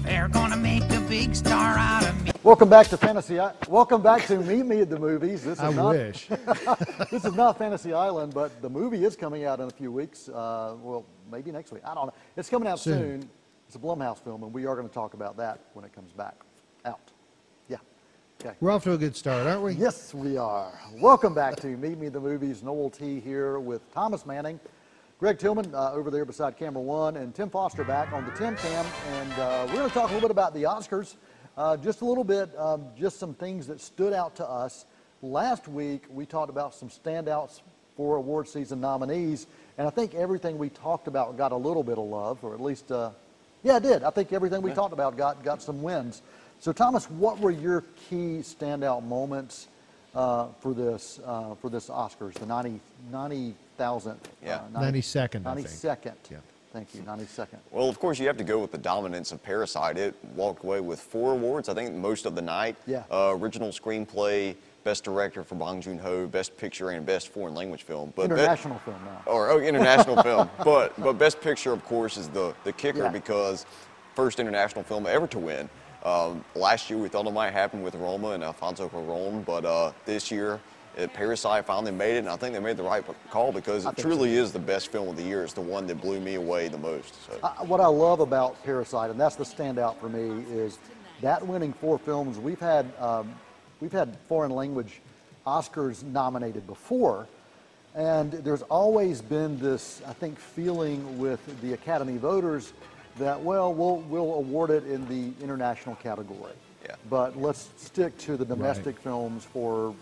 They're 0.04 0.28
gonna 0.30 0.56
make 0.56 0.84
a 0.92 1.02
big 1.02 1.36
star 1.36 1.78
out 1.78 2.06
of 2.06 2.24
me. 2.24 2.32
Welcome 2.44 2.70
back 2.70 2.88
to 2.88 2.98
Fantasy. 2.98 3.40
I- 3.40 3.54
Welcome 3.68 4.02
back 4.02 4.26
to 4.28 4.38
Meet 4.38 4.66
Me 4.66 4.82
at 4.82 4.90
the 4.90 5.00
Movies. 5.00 5.44
This 5.44 5.58
is 5.58 5.64
I 5.64 5.74
not, 5.74 5.90
wish. 5.90 6.28
this 7.12 7.26
is 7.26 7.34
not 7.34 7.58
Fantasy 7.58 7.92
Island, 7.92 8.34
but 8.34 8.62
the 8.62 8.70
movie 8.70 9.04
is 9.04 9.16
coming 9.16 9.46
out 9.46 9.60
in 9.60 9.68
a 9.68 9.72
few 9.72 9.92
weeks. 9.92 10.30
Uh, 10.30 10.76
well, 10.80 11.06
maybe 11.30 11.52
next 11.52 11.72
week. 11.74 11.82
I 11.84 11.96
don't 11.96 12.08
know. 12.08 12.14
It's 12.38 12.50
coming 12.50 12.70
out 12.70 12.80
soon. 12.80 13.22
Soon. 13.22 13.30
It's 13.66 13.76
a 13.76 13.80
Blumhouse 13.80 14.22
film, 14.22 14.44
and 14.44 14.54
we 14.54 14.66
are 14.68 14.76
going 14.76 14.88
to 14.88 14.94
talk 14.94 15.14
about 15.16 15.38
that 15.38 15.60
when 15.74 15.84
it 15.86 15.94
comes 15.94 16.12
back 16.12 16.36
out. 16.86 17.12
Yeah. 17.70 17.78
Okay. 18.40 18.56
We're 18.60 18.72
off 18.72 18.84
to 18.84 18.94
a 18.94 18.98
good 18.98 19.16
start, 19.16 19.48
aren't 19.48 19.62
we? 19.62 19.74
Yes, 19.74 20.14
we 20.14 20.38
are. 20.38 20.72
Welcome 20.96 21.34
back 21.34 21.56
to 21.58 21.68
Meet 21.68 21.98
Me 21.98 22.08
at 22.08 22.14
the 22.14 22.20
Movies. 22.20 22.64
Noel 22.64 22.90
T 22.90 23.20
here 23.20 23.60
with 23.60 23.82
Thomas 23.94 24.26
Manning, 24.26 24.60
Greg 25.20 25.38
Tillman 25.38 25.74
uh, 25.76 25.92
over 25.94 26.10
there 26.10 26.26
beside 26.26 26.58
camera 26.58 26.82
one, 26.82 27.18
and 27.18 27.36
Tim 27.36 27.50
Foster 27.50 27.84
back 27.84 28.12
on 28.14 28.26
the 28.26 28.32
Tim 28.32 28.56
Cam. 28.56 28.86
And 29.12 29.32
uh, 29.34 29.66
we're 29.68 29.76
going 29.76 29.90
to 29.90 29.94
talk 29.94 30.10
a 30.10 30.14
little 30.14 30.28
bit 30.28 30.32
about 30.32 30.54
the 30.54 30.64
Oscars. 30.64 31.16
Uh, 31.58 31.78
just 31.78 32.02
a 32.02 32.06
little 32.06 32.24
bit, 32.24 32.50
um, 32.58 32.86
just 32.98 33.20
some 33.20 33.34
things 33.34 33.68
that 33.68 33.82
stood 33.82 34.14
out 34.14 34.36
to 34.38 34.48
us. 34.48 34.86
Last 35.22 35.68
week, 35.68 36.06
we 36.10 36.26
talked 36.26 36.50
about 36.50 36.74
some 36.74 36.90
standouts 36.90 37.62
for 37.98 38.16
award 38.16 38.48
season 38.48 38.80
nominees, 38.80 39.48
and 39.78 39.86
I 39.86 39.92
think 39.92 40.16
everything 40.16 40.58
we 40.58 40.70
talked 40.70 41.08
about 41.08 41.38
got 41.38 41.52
a 41.52 41.56
little 41.56 41.84
bit 41.84 41.98
of 41.98 42.06
love, 42.06 42.44
or 42.44 42.54
at 42.54 42.62
least, 42.62 42.90
uh, 42.90 43.12
yeah, 43.64 43.78
it 43.78 43.84
did. 43.84 44.04
I 44.04 44.10
think 44.10 44.34
everything 44.34 44.62
we 44.62 44.72
talked 44.72 44.94
about 44.94 45.18
got, 45.18 45.44
got 45.44 45.62
some 45.62 45.84
wins. 45.84 46.22
So, 46.62 46.72
Thomas, 46.72 47.10
what 47.10 47.40
were 47.40 47.50
your 47.50 47.82
key 48.08 48.38
standout 48.44 49.04
moments 49.04 49.68
uh, 50.14 50.46
for 50.60 50.76
this 50.76 51.20
uh, 51.26 51.56
for 51.56 51.72
this 51.72 51.90
Oscars, 51.90 52.36
the 52.36 52.46
90 52.46 52.80
90,000? 53.12 54.20
Yeah. 54.46 54.58
uh, 54.76 54.80
92nd, 54.80 55.48
I 55.48 55.56
think. 55.56 55.68
92nd. 55.68 56.14
Yeah. 56.30 56.38
Thank 56.72 56.94
you, 56.94 57.02
92nd. 57.02 57.58
Well, 57.72 57.90
of 57.90 58.00
course, 58.00 58.20
you 58.20 58.28
have 58.28 58.38
to 58.38 58.44
go 58.44 58.60
with 58.60 58.72
the 58.72 58.78
dominance 58.78 59.32
of 59.32 59.42
Parasite. 59.42 59.98
It 59.98 60.14
walked 60.36 60.64
away 60.64 60.82
with 60.82 61.00
four 61.02 61.34
awards, 61.34 61.68
I 61.68 61.74
think 61.74 61.96
most 61.96 62.28
of 62.28 62.36
the 62.36 62.44
night. 62.44 62.76
Yeah. 62.86 63.04
Uh, 63.12 63.36
original 63.36 63.70
screenplay, 63.70 64.56
Best 64.84 65.04
Director 65.04 65.44
for 65.44 65.56
Bong 65.56 65.82
Joon-ho, 65.82 66.28
Best 66.28 66.56
Picture, 66.58 66.92
and 66.92 67.04
Best 67.06 67.30
Foreign 67.30 67.56
Language 67.56 67.82
Film. 67.84 68.14
But 68.16 68.28
be- 68.28 68.36
International 68.36 68.78
film 68.86 69.02
now. 69.04 69.24
or 69.26 69.50
oh, 69.50 69.60
international 69.60 70.22
film. 70.30 70.48
But 70.64 70.94
but 71.02 71.14
Best 71.14 71.42
Picture, 71.42 71.74
of 71.74 71.84
course, 71.86 72.18
is 72.18 72.30
the 72.30 72.54
the 72.66 72.72
kicker 72.72 73.00
Yeah. 73.00 73.10
because 73.10 73.66
first 74.14 74.40
international 74.40 74.84
film 74.84 75.08
ever 75.08 75.26
to 75.26 75.40
win. 75.40 75.68
Um, 76.04 76.44
last 76.56 76.90
year 76.90 76.98
we 76.98 77.10
thought 77.10 77.28
it 77.28 77.34
might 77.34 77.52
happen 77.52 77.84
with 77.84 77.96
Roma 77.96 78.32
and 78.32 78.44
Alfonso 78.44 78.90
Cuarón, 78.90 79.46
but 79.46 79.66
uh, 79.66 79.92
this 80.06 80.32
year 80.32 80.60
uh, 80.98 81.08
Parasite 81.08 81.66
finally 81.66 81.92
made 81.92 82.16
it, 82.16 82.20
and 82.20 82.30
I 82.30 82.36
think 82.36 82.54
they 82.54 82.60
made 82.60 82.78
the 82.78 82.84
right 82.84 83.04
call 83.30 83.52
because 83.52 83.86
it 83.86 83.98
truly 83.98 84.36
is 84.36 84.52
the 84.52 84.60
best 84.60 84.92
film 84.92 85.10
of 85.10 85.16
the 85.16 85.24
year. 85.24 85.44
It's 85.44 85.54
the 85.54 85.62
one 85.62 85.86
that 85.88 86.02
blew 86.02 86.20
me 86.20 86.36
away 86.36 86.68
the 86.68 86.78
most. 86.78 87.26
So. 87.26 87.40
I, 87.44 87.64
what 87.64 87.80
I 87.80 87.86
love 87.86 88.20
about 88.20 88.62
Parasite, 88.64 89.12
and 89.12 89.20
that's 89.20 89.36
the 89.36 89.44
standout 89.44 90.00
for 90.00 90.10
me, 90.10 90.44
is 90.52 90.80
that 91.22 91.46
winning 91.46 91.72
four 91.72 92.00
films. 92.00 92.40
We've 92.40 92.60
had 92.60 92.92
um, 93.00 93.34
we've 93.80 93.92
had 93.92 94.18
foreign 94.28 94.52
language 94.52 95.02
Oscars 95.46 96.04
nominated 96.04 96.66
before, 96.66 97.28
and 97.96 98.32
there's 98.32 98.64
always 98.64 99.22
been 99.22 99.60
this, 99.60 100.02
I 100.08 100.14
think, 100.14 100.40
feeling 100.40 101.20
with 101.20 101.62
the 101.62 101.74
Academy 101.74 102.18
voters 102.18 102.74
that 103.22 103.42
well, 103.42 103.74
we'll 103.74 103.98
we'll 104.10 104.34
award 104.36 104.70
it 104.70 104.86
in 104.86 105.08
the 105.08 105.44
international 105.44 105.96
category. 105.96 106.54
Yeah. 106.84 106.96
But 107.10 107.38
let's 107.38 107.70
stick 107.78 108.18
to 108.20 108.38
the 108.38 108.46
domestic 108.46 109.00
films 109.00 109.46
for 109.46 109.96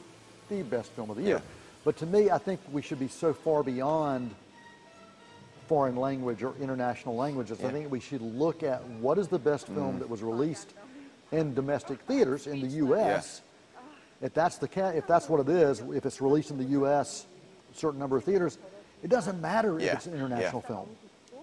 the 0.50 0.64
best 0.64 0.92
film 0.92 1.10
of 1.10 1.18
the 1.18 1.24
year. 1.24 1.36
Yeah. 1.36 1.42
But 1.84 1.98
to 1.98 2.06
me, 2.06 2.30
I 2.30 2.38
think 2.38 2.60
we 2.72 2.82
should 2.82 3.00
be 3.00 3.08
so 3.08 3.34
far 3.34 3.64
beyond 3.64 4.34
foreign 5.68 5.96
language 5.96 6.42
or 6.42 6.54
international 6.60 7.16
languages. 7.16 7.64
I 7.64 7.70
think 7.70 7.92
we 7.92 8.00
should 8.00 8.22
look 8.22 8.64
at 8.64 8.84
what 8.86 9.18
is 9.18 9.28
the 9.28 9.38
best 9.38 9.68
film 9.68 9.96
mm. 9.96 10.00
that 10.00 10.10
was 10.10 10.24
released 10.24 10.74
in 11.32 11.54
domestic 11.54 12.00
theaters 12.02 12.48
in 12.48 12.60
the 12.60 12.68
U.S. 12.68 13.42
If 14.22 14.34
that's 14.34 14.58
the 14.58 14.68
ca- 14.68 14.90
if 14.90 15.06
that's 15.08 15.30
what 15.30 15.40
it 15.42 15.50
is, 15.50 15.82
if 15.94 16.06
it's 16.06 16.22
released 16.22 16.52
in 16.52 16.58
the 16.58 16.72
U.S. 16.80 17.28
a 17.72 17.78
certain 17.78 18.00
number 18.00 18.18
of 18.18 18.24
theaters, 18.24 18.58
it 19.04 19.10
doesn't 19.10 19.40
matter 19.42 19.80
Yeah, 19.80 19.88
if 19.88 19.94
it's 19.94 20.08
an 20.08 20.16
international 20.16 20.64
yeah. 20.64 20.68
film. 20.68 20.90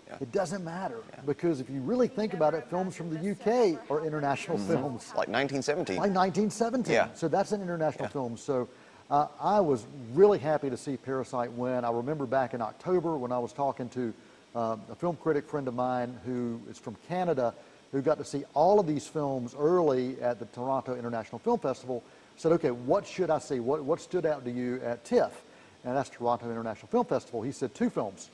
Yeah. 0.09 0.17
It 0.21 0.31
doesn't 0.31 0.65
matter 0.65 1.01
because 1.25 1.61
if 1.61 1.69
you 1.69 1.81
really 1.81 2.07
think 2.09 2.33
about 2.33 2.55
it, 2.55 2.65
films 2.71 2.95
from 2.95 3.11
the 3.11 3.31
UK 3.33 3.79
are 3.91 4.05
international 4.07 4.57
films 4.59 5.09
like 5.17 5.29
1917. 5.29 5.97
like 5.97 6.15
1917. 6.15 6.93
Yeah. 6.95 7.09
So 7.15 7.27
that's 7.29 7.53
an 7.53 7.61
international 7.61 8.05
Yeah. 8.05 8.11
film. 8.11 8.37
So 8.37 8.69
uh, 9.11 9.27
I 9.41 9.61
was 9.61 9.85
really 10.15 10.39
happy 10.39 10.71
to 10.71 10.77
see 10.77 10.97
Parasite 10.97 11.51
win. 11.53 11.85
I 11.85 11.91
remember 11.91 12.25
back 12.27 12.55
in 12.55 12.61
October 12.63 13.17
when 13.17 13.33
I 13.33 13.39
was 13.39 13.53
talking 13.53 13.89
to 13.91 14.15
uh, 14.55 14.77
a 14.91 14.95
film 14.95 15.17
critic 15.17 15.49
friend 15.49 15.67
of 15.67 15.75
mine 15.75 16.17
who 16.25 16.61
is 16.71 16.79
from 16.79 16.97
Canada, 17.09 17.53
who 17.93 18.01
got 18.01 18.19
to 18.19 18.25
see 18.25 18.45
all 18.55 18.79
of 18.79 18.87
these 18.87 19.07
films 19.07 19.55
early 19.59 20.21
at 20.23 20.39
the 20.39 20.45
Toronto 20.47 20.95
International 20.97 21.39
Film 21.41 21.59
Festival. 21.59 22.03
Said, 22.37 22.53
okay, 22.53 22.71
what 22.71 23.07
should 23.07 23.31
I 23.31 23.39
see? 23.39 23.61
What, 23.61 23.83
what 23.83 24.01
stood 24.01 24.25
out 24.27 24.45
to 24.45 24.51
you 24.51 24.81
at 24.85 25.05
TIFF? 25.05 25.43
And 25.85 25.97
that's 25.97 26.11
Toronto 26.11 26.49
International 26.51 26.87
Film 26.89 27.07
Festival. 27.07 27.43
He 27.43 27.51
said 27.53 27.75
two 27.75 27.91
films. 27.91 28.31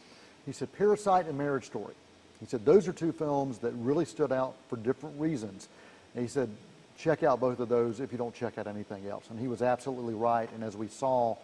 He 0.46 0.52
said 0.52 0.72
Parasite 0.76 1.26
and 1.26 1.38
Marriage 1.38 1.66
Story. 1.66 1.94
He 2.40 2.46
said, 2.46 2.64
those 2.64 2.88
are 2.88 2.92
two 2.92 3.12
films 3.12 3.58
that 3.58 3.72
really 3.72 4.04
stood 4.04 4.32
out 4.32 4.54
for 4.68 4.76
different 4.76 5.20
reasons. 5.20 5.68
And 6.14 6.22
he 6.22 6.28
said, 6.28 6.50
check 6.98 7.22
out 7.22 7.38
both 7.38 7.60
of 7.60 7.68
those 7.68 8.00
if 8.00 8.10
you 8.10 8.18
don't 8.18 8.34
check 8.34 8.58
out 8.58 8.66
anything 8.66 9.06
else. 9.06 9.24
And 9.30 9.38
he 9.38 9.46
was 9.46 9.62
absolutely 9.62 10.14
right. 10.14 10.50
And 10.52 10.64
as 10.64 10.76
we 10.76 10.88
saw 10.88 11.36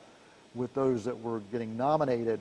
with 0.55 0.75
those 0.75 1.05
that 1.05 1.21
were 1.21 1.41
getting 1.53 1.77
nominated, 1.77 2.41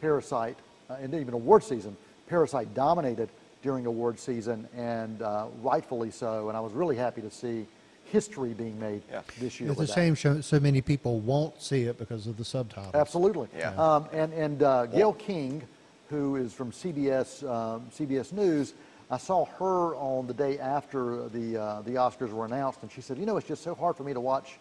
Parasite, 0.00 0.56
uh, 0.90 0.96
and 1.00 1.14
even 1.14 1.34
award 1.34 1.62
season, 1.62 1.96
Parasite 2.28 2.74
dominated 2.74 3.28
during 3.62 3.86
award 3.86 4.18
season, 4.18 4.68
and 4.76 5.22
uh, 5.22 5.46
rightfully 5.62 6.10
so. 6.10 6.48
And 6.48 6.56
I 6.56 6.60
was 6.60 6.72
really 6.72 6.96
happy 6.96 7.20
to 7.22 7.30
see 7.30 7.66
history 8.06 8.54
being 8.54 8.78
made 8.78 9.02
Yeah. 9.10 9.22
this 9.38 9.60
year. 9.60 9.70
It's 9.70 9.78
a 9.78 9.80
with 9.80 9.88
that. 9.88 9.94
shame 9.94 10.16
so, 10.16 10.40
so 10.40 10.60
many 10.60 10.80
people 10.80 11.20
won't 11.20 11.60
see 11.60 11.82
it 11.84 11.98
because 11.98 12.26
of 12.26 12.36
the 12.36 12.44
subtitles. 12.44 12.94
Absolutely. 12.94 13.48
Yeah. 13.56 13.70
Um, 13.74 14.06
and 14.12 14.32
and 14.32 14.62
uh, 14.62 14.86
Gayle 14.86 15.12
King, 15.14 15.62
who 16.08 16.36
is 16.36 16.52
from 16.52 16.70
CBS 16.72 17.42
um, 17.48 17.86
CBS 17.96 18.32
News, 18.32 18.74
I 19.10 19.18
saw 19.18 19.44
her 19.44 19.94
on 19.96 20.26
the 20.26 20.34
day 20.34 20.58
after 20.58 21.28
the 21.28 21.56
uh, 21.56 21.82
the 21.82 21.92
Oscars 21.92 22.30
were 22.32 22.44
announced, 22.44 22.80
and 22.82 22.90
she 22.90 23.00
said, 23.00 23.18
"You 23.18 23.26
know, 23.26 23.36
it's 23.36 23.48
just 23.48 23.62
so 23.62 23.74
hard 23.74 23.96
for 23.96 24.04
me 24.04 24.12
to 24.14 24.20
watch 24.20 24.58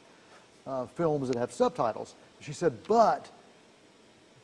uh, 0.67 0.85
films 0.87 1.27
that 1.29 1.37
have 1.37 1.51
subtitles." 1.51 2.15
She 2.41 2.53
said, 2.53 2.73
"But 2.87 3.29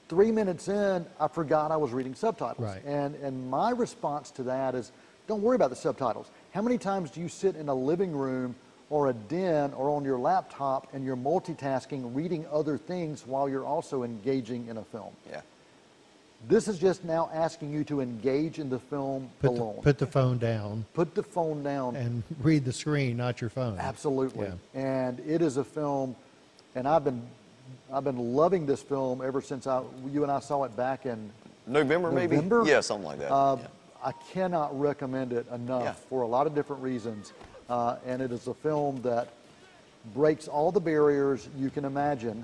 three 0.10 0.32
minutes 0.32 0.68
in, 0.68 1.06
I 1.20 1.28
forgot 1.28 1.72
I 1.72 1.78
was 1.78 1.92
reading 1.92 2.16
subtitles." 2.16 2.60
Right. 2.66 2.84
And 2.86 3.16
and 3.16 3.50
my 3.50 3.72
response 3.72 4.32
to 4.32 4.44
that 4.44 4.76
is, 4.76 4.92
don't 5.28 5.42
worry 5.42 5.56
about 5.56 5.70
the 5.70 5.76
subtitles. 5.76 6.30
How 6.54 6.62
many 6.62 6.78
times 6.78 7.12
do 7.12 7.22
you 7.22 7.30
sit 7.30 7.56
in 7.56 7.70
a 7.70 7.76
living 7.76 8.12
room 8.12 8.56
or 8.92 9.08
a 9.08 9.14
den 9.14 9.74
or 9.74 9.90
on 9.90 10.04
your 10.04 10.20
laptop 10.20 10.88
and 10.94 11.04
you're 11.04 11.16
multitasking, 11.18 12.14
reading 12.14 12.46
other 12.52 12.78
things 12.78 13.26
while 13.26 13.48
you're 13.50 13.66
also 13.66 14.04
engaging 14.04 14.68
in 14.68 14.78
a 14.78 14.84
film? 14.84 15.14
Yeah. 15.30 15.42
This 16.50 16.68
is 16.68 16.78
just 16.78 17.06
now 17.06 17.30
asking 17.34 17.72
you 17.72 17.84
to 17.86 18.02
engage 18.02 18.60
in 18.60 18.70
the 18.70 18.80
film 18.80 19.30
Put 19.40 19.56
the, 19.56 19.62
alone. 19.62 19.80
put 19.82 19.98
the 19.98 20.08
phone 20.08 20.38
down 20.40 20.86
Put 20.94 21.16
the 21.16 21.24
phone 21.24 21.64
down. 21.64 21.96
and 21.96 22.22
read 22.42 22.66
the 22.66 22.74
screen, 22.74 23.16
not 23.18 23.40
your 23.40 23.50
phone. 23.50 23.78
Absolutely. 23.80 24.48
Yeah. 24.48 24.82
And 24.82 25.20
it 25.22 25.42
is 25.42 25.58
a 25.58 25.64
film, 25.64 26.16
and 26.76 26.88
I've 26.88 27.04
been, 27.06 27.22
I've 27.94 28.04
been 28.04 28.18
loving 28.36 28.66
this 28.66 28.82
film 28.82 29.22
ever 29.22 29.42
since 29.42 29.68
I, 29.68 29.84
you 30.12 30.24
and 30.24 30.32
I 30.32 30.40
saw 30.40 30.64
it 30.66 30.76
back 30.76 31.06
in 31.06 31.32
November, 31.68 32.12
maybe? 32.12 32.36
November? 32.36 32.64
Yeah, 32.66 32.82
something 32.82 33.06
like 33.08 33.20
that. 33.20 33.32
Uh, 33.32 33.58
yeah. 33.62 33.68
I 34.04 34.12
cannot 34.34 34.78
recommend 34.78 35.32
it 35.32 35.46
enough 35.54 35.84
Yeah. 35.84 35.94
for 36.10 36.24
a 36.24 36.28
lot 36.28 36.48
of 36.48 36.56
different 36.56 36.82
reasons. 36.82 37.34
Uh, 37.72 37.96
and 38.06 38.22
it 38.22 38.34
is 38.34 38.48
a 38.48 38.54
film 38.54 39.02
that 39.02 39.30
breaks 40.14 40.50
all 40.50 40.74
the 40.74 40.80
barriers 40.82 41.48
you 41.58 41.70
can 41.70 41.86
imagine. 41.86 42.44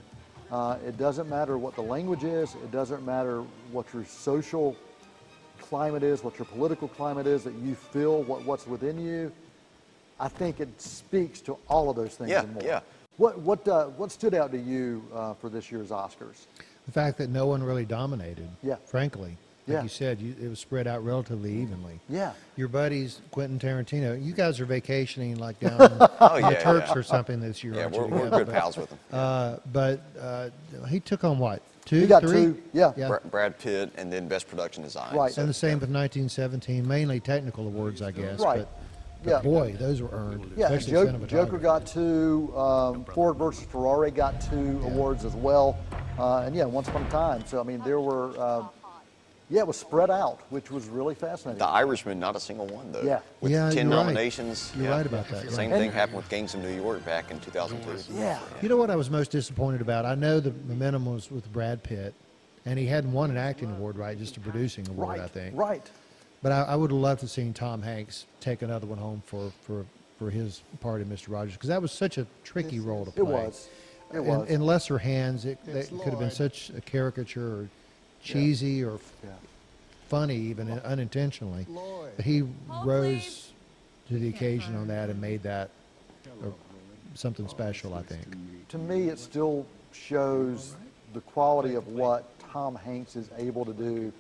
Uh, 0.50 0.78
it 0.88 0.98
doesn't 0.98 1.28
matter 1.28 1.58
what 1.58 1.76
the 1.76 1.82
language 1.82 2.24
is, 2.24 2.56
it 2.64 2.72
doesn't 2.72 3.06
matter 3.06 3.44
what 3.74 3.86
your 3.94 4.06
social 4.06 4.74
climate 5.60 6.02
is, 6.02 6.24
what 6.24 6.40
your 6.40 6.46
political 6.46 6.88
climate 6.88 7.28
is, 7.28 7.44
that 7.44 7.54
you 7.56 7.76
feel 7.76 8.24
what, 8.24 8.42
what's 8.46 8.66
within 8.66 8.98
you. 8.98 9.30
I 10.18 10.30
think 10.30 10.62
it 10.62 10.82
speaks 10.82 11.42
to 11.42 11.58
all 11.68 11.90
of 11.90 11.98
those 11.98 12.16
things 12.16 12.30
Yeah, 12.30 12.44
and 12.44 12.54
more. 12.54 12.64
yeah. 12.64 12.80
What, 13.18 13.38
what, 13.40 13.68
uh, 13.68 13.88
what 13.88 14.14
stood 14.14 14.34
out 14.34 14.54
to 14.54 14.58
you 14.58 15.04
uh, 15.14 15.34
for 15.34 15.50
this 15.50 15.70
year's 15.70 15.90
Oscars? 15.90 16.46
The 16.86 16.92
fact 16.94 17.18
that 17.18 17.30
no 17.30 17.48
one 17.48 17.62
really 17.62 17.84
dominated, 17.86 18.48
Yeah. 18.64 18.78
frankly. 18.86 19.36
Like 19.68 19.76
Yeah. 19.76 19.84
you 19.84 19.90
said, 19.90 20.22
you, 20.22 20.34
it 20.42 20.48
was 20.48 20.60
spread 20.60 20.88
out 20.88 21.04
relatively 21.04 21.52
evenly. 21.52 22.00
Yeah. 22.08 22.32
Your 22.56 22.70
buddies, 22.70 23.20
Quentin 23.32 23.60
Tarantino, 23.60 24.24
you 24.24 24.32
guys 24.34 24.62
are 24.62 24.66
vacationing 24.66 25.38
like 25.38 25.60
down 25.60 25.72
in 25.92 25.98
the 25.98 26.12
Oh, 26.22 26.38
yeah, 26.38 26.54
Turks 26.62 26.90
yeah. 26.90 26.96
or 26.98 27.04
something 27.04 27.42
this 27.42 27.64
year. 27.66 27.74
Yeah, 27.76 27.84
aren't 27.84 27.96
we're, 27.98 28.08
we're 28.08 28.18
Together, 28.26 28.38
good 28.38 28.46
but- 28.48 28.56
pals 28.56 28.78
with 28.78 28.90
him. 28.90 29.00
Uh, 29.12 29.58
but 29.74 30.02
uh, 30.20 30.50
he 30.88 31.02
took 31.02 31.24
on 31.26 31.38
what? 31.38 31.62
Two, 31.84 32.00
He 32.00 32.08
got 32.08 32.22
three? 32.22 32.32
two, 32.32 32.64
yeah. 32.74 32.94
yeah. 32.96 33.08
Bra- 33.10 33.20
Brad 33.30 33.60
Pitt 33.60 33.92
and 33.98 34.12
then 34.12 34.28
Best 34.30 34.48
Production 34.48 34.84
Design. 34.84 35.16
Right. 35.16 35.32
So, 35.34 35.42
And 35.42 35.50
the 35.50 35.54
same 35.54 35.80
with 35.80 35.90
1917, 35.90 36.88
mainly 36.88 37.20
technical 37.20 37.66
awards, 37.68 38.02
I 38.02 38.12
guess. 38.12 38.40
Right. 38.40 38.60
But, 38.60 38.70
but 39.24 39.30
Yeah. 39.32 39.42
boy, 39.42 39.74
those 39.80 40.02
were 40.02 40.10
earned. 40.12 40.52
Yeah, 40.56 40.70
especially 40.72 41.28
Joker 41.28 41.58
got 41.58 41.86
two. 41.88 42.54
Um, 42.58 43.04
Ford 43.06 43.36
versus 43.38 43.66
Ferrari 43.66 44.12
got 44.12 44.40
two 44.42 44.80
awards 44.86 45.26
as 45.26 45.34
well. 45.36 45.78
Uh, 46.20 46.44
and 46.46 46.56
yeah, 46.56 46.66
Once 46.66 46.88
Upon 46.88 47.04
a 47.04 47.10
Time. 47.10 47.46
So 47.48 47.60
I 47.60 47.64
mean, 47.64 47.82
there 47.84 48.00
were. 48.00 48.30
Uh, 48.38 48.64
yeah, 49.50 49.62
it 49.62 49.68
was 49.68 49.78
spread 49.78 50.10
out, 50.10 50.40
which 50.50 50.70
was 50.72 50.88
really 50.88 51.16
fascinating. 51.16 51.60
The 51.60 51.66
Irishman, 51.68 52.20
not 52.20 52.36
a 52.36 52.40
single 52.40 52.68
one, 52.68 52.92
though. 52.92 53.02
Yeah. 53.02 53.20
With 53.40 53.52
Yeah, 53.52 53.70
10 53.70 53.90
you're 53.90 53.98
right. 53.98 54.04
nominations. 54.06 54.74
You're 54.76 54.86
yeah. 54.86 54.92
right 54.92 55.06
about 55.06 55.28
that, 55.30 55.50
Same 55.52 55.72
right. 55.72 55.78
thing 55.78 55.88
And- 55.90 55.94
happened 55.94 56.18
with 56.18 56.30
Gangs 56.30 56.54
of 56.54 56.62
New 56.62 56.76
York 56.76 57.06
back 57.06 57.32
in 57.32 57.40
2002. 57.40 58.14
Yeah. 58.14 58.40
You 58.62 58.68
know 58.70 58.78
what 58.78 58.90
I 58.90 58.96
was 58.96 59.10
most 59.10 59.32
disappointed 59.32 59.82
about? 59.82 60.06
I 60.06 60.16
know 60.16 60.40
the 60.40 60.52
momentum 60.68 61.06
was 61.06 61.32
with 61.32 61.52
Brad 61.54 61.82
Pitt, 61.84 62.14
and 62.66 62.78
he 62.78 62.86
hadn't 62.88 63.14
won 63.14 63.30
an 63.32 63.38
acting 63.38 63.72
award, 63.72 63.98
right? 63.98 64.18
Just 64.18 64.36
a 64.38 64.40
producing 64.42 64.88
award, 64.90 65.10
Right. 65.20 65.22
I 65.22 65.28
think. 65.28 65.56
Right. 65.58 65.90
But 66.44 66.52
I, 66.52 66.62
I 66.64 66.76
would 66.76 66.92
have 66.92 67.00
loved 67.00 67.22
to 67.22 67.26
have 67.26 67.32
seen 67.32 67.54
Tom 67.54 67.82
Hanks 67.82 68.26
take 68.42 68.62
another 68.62 68.86
one 68.86 69.00
home 69.00 69.24
for 69.26 69.52
for 69.64 69.86
for 70.20 70.30
his 70.30 70.62
part 70.82 71.00
in 71.02 71.08
Mr. 71.08 71.32
Rogers 71.32 71.54
because 71.54 71.70
that 71.70 71.82
was 71.82 71.92
such 71.92 72.18
a 72.18 72.26
tricky 72.44 72.80
role 72.80 73.06
to 73.06 73.12
play. 73.12 73.22
It 73.24 73.26
was. 73.28 73.70
It 74.14 74.18
in, 74.18 74.26
was. 74.26 74.50
in 74.50 74.62
lesser 74.62 74.98
hands, 74.98 75.46
it, 75.46 75.58
that 75.66 75.90
could 75.90 76.10
have 76.10 76.20
been 76.20 76.32
such 76.32 76.70
a 76.76 76.82
caricature 76.82 77.68
or 78.30 78.34
cheesy 78.34 78.84
or 78.84 78.96
f- 78.96 79.14
Yeah. 79.24 79.30
funny, 80.10 80.36
even 80.36 80.70
unintentionally. 80.80 81.66
But 82.16 82.26
he 82.26 82.44
rose 82.84 83.52
to 84.10 84.18
the 84.20 84.30
occasion 84.30 84.76
on 84.76 84.88
that 84.88 85.10
and 85.10 85.20
made 85.20 85.44
that 85.44 85.70
a, 86.44 86.52
something 87.18 87.48
special, 87.48 87.94
I 87.94 88.04
think. 88.04 88.24
To 88.70 88.78
me, 88.78 89.10
it 89.10 89.20
still 89.20 89.66
shows 89.92 90.76
the 91.14 91.22
quality 91.22 91.76
of 91.76 91.88
what 91.88 92.26
Tom 92.52 92.76
Hanks 92.76 93.16
is 93.16 93.30
able 93.38 93.66
to 93.66 93.74
do, 93.74 94.12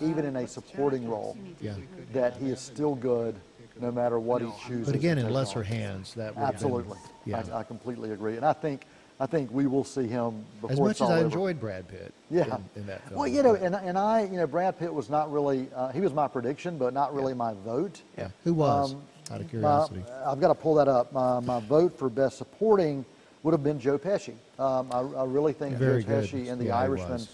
even 0.00 0.24
in 0.24 0.36
a 0.36 0.46
supporting 0.46 1.08
role. 1.08 1.36
Yeah. 1.60 1.74
That 2.12 2.36
he 2.36 2.50
is 2.50 2.60
still 2.60 2.94
good, 2.94 3.34
no 3.80 3.90
matter 3.90 4.18
what 4.18 4.42
he 4.42 4.50
chooses. 4.66 4.86
But 4.86 4.94
again, 4.94 5.18
in 5.18 5.32
lesser 5.32 5.60
on. 5.60 5.64
hands, 5.66 6.14
that 6.14 6.34
would 6.36 6.40
have 6.44 6.52
been- 6.52 6.54
Absolutely. 6.54 6.98
yeah. 7.24 7.44
I, 7.52 7.58
I 7.60 7.62
completely 7.62 8.10
agree. 8.12 8.36
And 8.36 8.44
I 8.44 8.52
think, 8.52 8.84
I 9.22 9.26
think 9.26 9.52
we 9.52 9.68
will 9.68 9.84
see 9.84 10.08
him 10.08 10.44
before 10.60 10.72
as 10.72 10.80
much 10.80 10.90
it's 10.90 11.00
as 11.00 11.10
I 11.10 11.14
over. 11.18 11.24
enjoyed 11.26 11.60
Brad 11.60 11.86
Pitt 11.86 12.12
Yeah. 12.28 12.56
in, 12.56 12.80
in 12.80 12.86
that 12.88 13.06
film. 13.06 13.20
Well, 13.20 13.28
you 13.28 13.44
know, 13.44 13.54
and, 13.54 13.76
and 13.76 13.96
I, 13.96 14.22
you 14.24 14.36
know, 14.36 14.48
Brad 14.48 14.76
Pitt 14.76 14.92
was 14.92 15.08
not 15.08 15.30
really, 15.30 15.68
uh, 15.76 15.92
he 15.92 16.00
was 16.00 16.12
my 16.12 16.26
prediction, 16.26 16.76
but 16.76 16.92
not 16.92 17.14
really 17.14 17.32
my 17.32 17.54
vote. 17.64 18.02
yeah. 18.18 18.30
Who 18.42 18.52
was? 18.52 18.94
Um, 18.94 19.02
out 19.30 19.36
of 19.40 19.44
My- 19.44 19.48
curiosity. 19.50 20.02
I've 20.26 20.40
got 20.40 20.48
to 20.48 20.56
pull 20.56 20.74
that 20.74 20.88
up. 20.88 21.12
My, 21.12 21.38
my 21.38 21.60
vote 21.60 21.96
for 21.96 22.08
best 22.10 22.36
supporting 22.36 23.04
would 23.44 23.52
have 23.52 23.62
been 23.62 23.78
Joe 23.78 23.96
Pesci. 23.96 24.34
Um, 24.58 24.88
I, 24.90 24.98
I 25.20 25.24
really 25.24 25.52
think 25.52 25.76
Very 25.76 26.02
Joe 26.02 26.08
good. 26.20 26.24
Pesci 26.28 26.50
and 26.50 26.60
The 26.60 26.66
Yeah, 26.66 26.78
Irishman 26.80 27.24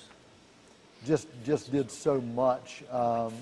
just 1.07 1.29
just 1.47 1.73
did 1.73 1.91
so 1.91 2.21
much 2.21 2.83
um, 2.91 3.33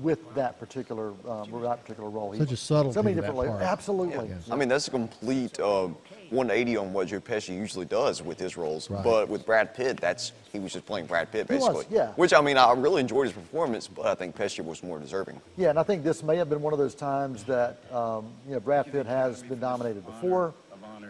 with 0.00 0.34
that 0.34 0.58
particular 0.58 1.08
um, 1.28 1.50
with 1.50 1.62
that 1.64 1.82
particular 1.82 2.08
role. 2.08 2.32
He- 2.32 2.38
Such 2.38 2.52
a 2.52 2.56
subtlety 2.56 2.94
So 2.94 3.02
many 3.02 3.16
different 3.16 3.34
that 3.36 3.40
layers. 3.42 3.52
part. 3.52 3.62
Absolutely. 3.64 4.30
I 4.50 4.56
mean, 4.56 4.68
that's 4.70 4.88
a 4.88 4.90
complete 4.90 5.60
uh, 5.60 5.88
180 6.30 6.76
on 6.76 6.92
what 6.92 7.08
Joe 7.08 7.20
Pesci 7.20 7.56
usually 7.56 7.84
does 7.86 8.22
with 8.22 8.38
his 8.38 8.56
roles. 8.56 8.90
Right. 8.90 9.02
But 9.02 9.28
with 9.28 9.46
Brad 9.46 9.74
Pitt, 9.74 9.98
that's 9.98 10.32
he 10.52 10.58
was 10.58 10.72
just 10.72 10.86
playing 10.86 11.06
Brad 11.06 11.30
Pitt 11.30 11.48
He 11.48 11.56
was, 11.56 11.68
basically. 11.68 11.96
yeah. 11.96 12.12
Which 12.12 12.32
I 12.32 12.40
mean, 12.40 12.56
I 12.56 12.72
really 12.72 13.00
enjoyed 13.00 13.26
his 13.26 13.32
performance, 13.34 13.88
but 13.88 14.06
I 14.06 14.14
think 14.14 14.36
Pesci 14.36 14.64
was 14.64 14.82
more 14.82 14.98
deserving. 14.98 15.40
Yeah, 15.56 15.70
and 15.70 15.78
I 15.78 15.82
think 15.82 16.04
this 16.04 16.22
may 16.22 16.36
have 16.36 16.48
been 16.48 16.62
one 16.62 16.72
of 16.72 16.78
those 16.78 16.94
times 16.94 17.44
that 17.44 17.78
um, 17.92 18.26
you 18.46 18.54
know 18.54 18.60
Brad 18.60 18.90
Pitt 18.90 19.06
has 19.06 19.42
been 19.42 19.60
nominated 19.60 20.04
before. 20.06 20.54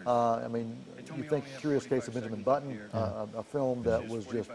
Uh, 0.05 0.35
I 0.37 0.47
mean, 0.47 0.77
you 1.17 1.23
think 1.23 1.43
Curious 1.59 1.85
Case 1.85 2.07
of 2.07 2.13
Benjamin 2.13 2.41
Button, 2.43 2.79
uh, 2.93 3.25
a, 3.35 3.39
a 3.39 3.43
film 3.43 3.83
that 3.83 4.07
was 4.07 4.25
just 4.25 4.49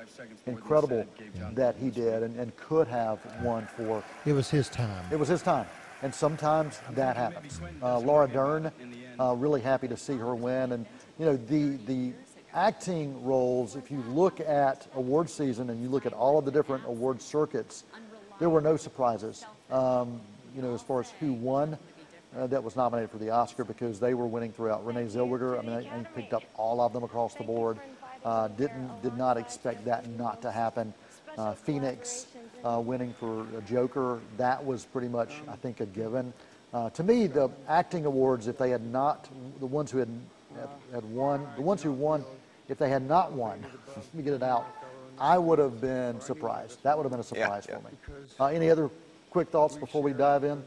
incredible 0.47 1.05
that 1.53 1.77
he 1.77 1.91
did 1.91 2.23
and, 2.23 2.39
and 2.39 2.57
could 2.57 2.89
have 2.89 3.19
won 3.43 3.67
for. 3.77 4.03
It 4.25 4.33
was 4.33 4.49
his 4.49 4.69
time. 4.69 5.05
It 5.13 5.19
was 5.19 5.29
his 5.29 5.43
time, 5.43 5.67
and 6.05 6.15
sometimes 6.15 6.79
that 6.91 7.17
happens. 7.17 7.63
Uh, 7.83 7.99
Laura 7.99 8.29
Dern, 8.29 8.71
uh, 9.19 9.35
really 9.39 9.63
happy 9.63 9.89
to 9.89 9.97
see 9.97 10.17
her 10.19 10.35
win, 10.35 10.73
and 10.73 10.85
you 11.19 11.25
know 11.25 11.37
the 11.37 11.79
the 11.87 12.13
acting 12.53 13.25
roles. 13.25 13.75
If 13.75 13.91
you 13.91 14.05
look 14.09 14.39
at 14.39 14.87
award 14.95 15.31
season 15.31 15.71
and 15.71 15.83
you 15.83 15.89
look 15.89 16.05
at 16.05 16.13
all 16.13 16.39
of 16.39 16.45
the 16.45 16.51
different 16.51 16.85
award 16.87 17.23
circuits, 17.23 17.85
there 18.39 18.51
were 18.51 18.61
no 18.61 18.77
surprises. 18.77 19.47
Um, 19.71 20.21
you 20.55 20.61
know, 20.61 20.75
as 20.75 20.83
far 20.83 21.01
as 21.01 21.11
who 21.19 21.33
won. 21.33 21.77
Uh, 22.37 22.49
that 22.49 22.65
was 22.65 22.75
nominated 22.75 23.09
for 23.13 23.19
the 23.19 23.31
Oscar 23.31 23.63
because 23.63 24.01
they 24.01 24.13
were 24.13 24.27
winning 24.27 24.51
throughout. 24.51 24.85
Renee 24.85 25.05
Zellweger, 25.05 25.57
I 25.57 25.63
mean, 25.63 25.89
I 25.89 26.03
picked 26.17 26.33
up 26.33 26.43
all 26.57 26.81
of 26.81 26.93
them 26.93 27.05
across 27.05 27.35
the 27.35 27.45
board. 27.45 27.79
Uh, 28.25 28.49
didn't 28.49 29.03
did 29.03 29.17
not 29.17 29.37
expect 29.37 29.85
that 29.85 30.09
not 30.11 30.43
to 30.43 30.51
happen. 30.51 30.93
Uh, 31.39 31.55
Phoenix 31.55 32.27
uh, 32.65 32.81
winning 32.81 33.13
for 33.13 33.47
a 33.57 33.61
Joker, 33.63 34.21
that 34.37 34.65
was 34.65 34.87
pretty 34.87 35.09
much, 35.09 35.43
I 35.49 35.57
think, 35.57 35.81
a 35.81 35.87
given. 35.87 36.33
Uh, 36.73 36.91
to 36.91 37.03
me, 37.03 37.27
the 37.27 37.51
acting 37.69 38.05
awards, 38.07 38.49
if 38.49 38.59
they 38.59 38.71
had 38.71 38.85
not, 38.85 39.29
the 39.61 39.67
ones 39.67 39.91
who 39.91 39.99
had, 39.99 40.09
had, 40.93 41.05
won, 41.05 41.47
the 41.57 41.63
ones 41.63 41.83
who 41.83 41.93
won, 41.93 42.25
if 42.69 42.79
they 42.79 42.89
had 42.89 43.07
not 43.07 43.33
won, 43.33 43.65
let 43.97 44.15
me 44.15 44.23
get 44.23 44.33
it 44.33 44.43
out, 44.43 44.67
I 45.19 45.39
would 45.39 45.59
have 45.59 45.81
been 45.81 46.21
surprised. 46.21 46.83
That 46.83 46.97
would 46.97 47.05
have 47.05 47.13
been 47.13 47.21
a 47.21 47.25
surprise 47.25 47.67
yeah. 47.69 47.77
for 47.77 47.85
me. 47.85 47.91
Uh, 48.41 48.47
any 48.47 48.71
other 48.71 48.91
quick 49.31 49.49
thoughts 49.49 49.77
before 49.77 50.03
we 50.03 50.13
dive 50.13 50.43
in? 50.43 50.63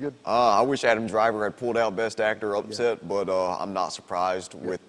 Good? 0.00 0.14
Uh, 0.26 0.58
I 0.58 0.62
wish 0.62 0.82
Adam 0.82 1.06
Driver 1.06 1.44
had 1.44 1.56
pulled 1.56 1.76
out 1.78 1.94
Best 1.94 2.20
Actor 2.20 2.56
upset, 2.56 3.06
but 3.06 3.28
uh, 3.28 3.56
I'm 3.58 3.72
not 3.72 3.90
surprised 3.92 4.54
with 4.54 4.80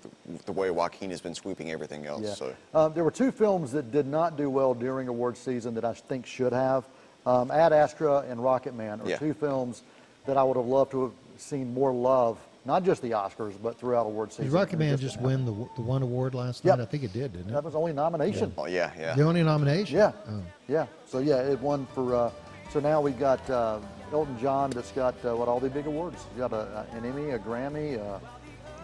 the 0.45 0.51
way 0.51 0.69
Joaquin 0.71 1.09
has 1.11 1.21
been 1.21 1.35
sweeping 1.35 1.71
everything 1.71 2.05
else. 2.05 2.21
Yeah. 2.23 2.33
So 2.33 2.53
Uh, 2.73 2.88
there 2.89 3.03
were 3.03 3.11
two 3.11 3.31
films 3.31 3.71
that 3.73 3.91
did 3.91 4.07
not 4.07 4.38
do 4.38 4.49
well 4.49 4.73
during 4.73 5.07
award 5.07 5.38
season 5.38 5.73
that 5.75 5.85
I 5.85 5.93
think 5.93 6.25
should 6.25 6.53
have. 6.53 6.85
Um, 7.25 7.51
Ad 7.51 7.73
Astra 7.73 8.19
and 8.29 8.43
Rocket 8.43 8.75
Man 8.75 9.01
are 9.01 9.07
Yeah. 9.09 9.17
two 9.17 9.33
films 9.33 9.83
that 10.25 10.38
I 10.38 10.43
would 10.43 10.57
have 10.57 10.65
loved 10.67 10.91
to 10.91 11.03
have 11.03 11.11
seen 11.38 11.73
more 11.73 11.91
love, 11.93 12.39
not 12.65 12.83
just 12.83 13.01
the 13.01 13.11
Oscars, 13.11 13.53
but 13.61 13.77
throughout 13.79 14.05
award 14.05 14.31
season. 14.31 14.45
Did 14.45 14.53
Rocket 14.53 14.79
Man 14.79 14.91
just 14.97 15.01
just 15.15 15.21
win 15.21 15.45
the, 15.45 15.53
the 15.75 15.81
one 15.81 16.01
award 16.01 16.33
last 16.33 16.63
Yep. 16.65 16.77
night? 16.79 16.83
I 16.83 16.85
think 16.88 17.03
it 17.03 17.13
did, 17.13 17.33
didn't 17.33 17.49
it? 17.49 17.53
That 17.53 17.63
was 17.63 17.75
only 17.75 17.93
nomination. 17.93 18.51
Oh 18.57 18.65
yeah, 18.65 18.91
yeah. 18.97 19.13
The 19.15 19.23
only 19.23 19.43
nomination? 19.43 19.97
Yeah, 19.97 20.11
Oh. 20.29 20.41
yeah. 20.67 20.88
So 21.07 21.19
yeah, 21.19 21.38
it 21.41 21.59
won 21.59 21.85
for. 21.93 22.15
Uh, 22.15 22.31
so 22.71 22.79
now 22.79 22.99
we 23.01 23.11
got 23.11 23.47
uh, 23.49 23.79
Elton 24.11 24.38
John 24.39 24.71
that's 24.71 24.91
got 24.91 25.13
uh, 25.23 25.35
what 25.35 25.47
all 25.47 25.59
the 25.59 25.69
big 25.69 25.85
awards. 25.85 26.23
He's 26.31 26.39
got 26.39 26.51
a, 26.53 26.85
an 26.93 27.05
Emmy, 27.05 27.29
a 27.31 27.39
Grammy, 27.39 27.99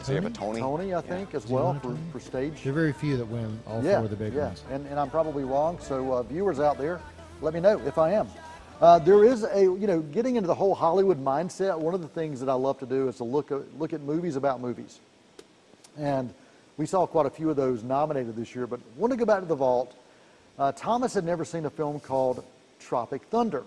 uh, 0.01 0.05
Does 0.05 0.07
he 0.07 0.15
have 0.15 0.25
a 0.25 0.29
Tony? 0.29 0.59
Tony, 0.59 0.93
I 0.93 1.01
think, 1.01 1.33
as 1.33 1.47
well 1.47 1.79
for, 1.81 1.97
for 2.11 2.19
stage. 2.19 2.63
There 2.63 2.71
are 2.71 2.75
very 2.75 2.93
few 2.93 3.17
that 3.17 3.25
win 3.25 3.59
all 3.67 3.83
yeah, 3.83 3.97
four 3.97 4.05
of 4.05 4.09
the 4.09 4.15
big 4.15 4.33
yeah. 4.33 4.47
ones. 4.47 4.63
And, 4.71 4.87
and 4.87 4.99
I'm 4.99 5.09
probably 5.09 5.43
wrong. 5.43 5.79
So 5.79 6.13
uh, 6.13 6.23
viewers 6.23 6.59
out 6.59 6.77
there, 6.77 6.99
let 7.41 7.53
me 7.53 7.59
know 7.59 7.79
if 7.85 7.97
I 7.97 8.13
am. 8.13 8.27
Uh, 8.81 8.97
there 8.97 9.23
is 9.23 9.43
a 9.43 9.61
you 9.61 9.85
know 9.85 9.99
getting 9.99 10.37
into 10.37 10.47
the 10.47 10.55
whole 10.55 10.73
Hollywood 10.73 11.23
mindset. 11.23 11.77
One 11.77 11.93
of 11.93 12.01
the 12.01 12.07
things 12.07 12.39
that 12.39 12.49
I 12.49 12.53
love 12.53 12.79
to 12.79 12.87
do 12.87 13.07
is 13.09 13.17
to 13.17 13.23
look 13.23 13.51
at 13.51 13.61
look 13.77 13.93
at 13.93 14.01
movies 14.01 14.35
about 14.35 14.59
movies, 14.59 14.99
and 15.99 16.33
we 16.77 16.87
saw 16.87 17.05
quite 17.05 17.27
a 17.27 17.29
few 17.29 17.51
of 17.51 17.55
those 17.55 17.83
nominated 17.83 18.35
this 18.35 18.55
year. 18.55 18.65
But 18.65 18.79
want 18.95 19.11
to 19.11 19.17
go 19.17 19.25
back 19.25 19.41
to 19.41 19.45
the 19.45 19.55
vault. 19.55 19.95
Uh, 20.57 20.71
Thomas 20.71 21.13
had 21.13 21.25
never 21.25 21.45
seen 21.45 21.65
a 21.65 21.69
film 21.69 21.99
called 21.99 22.43
Tropic 22.79 23.21
Thunder. 23.29 23.63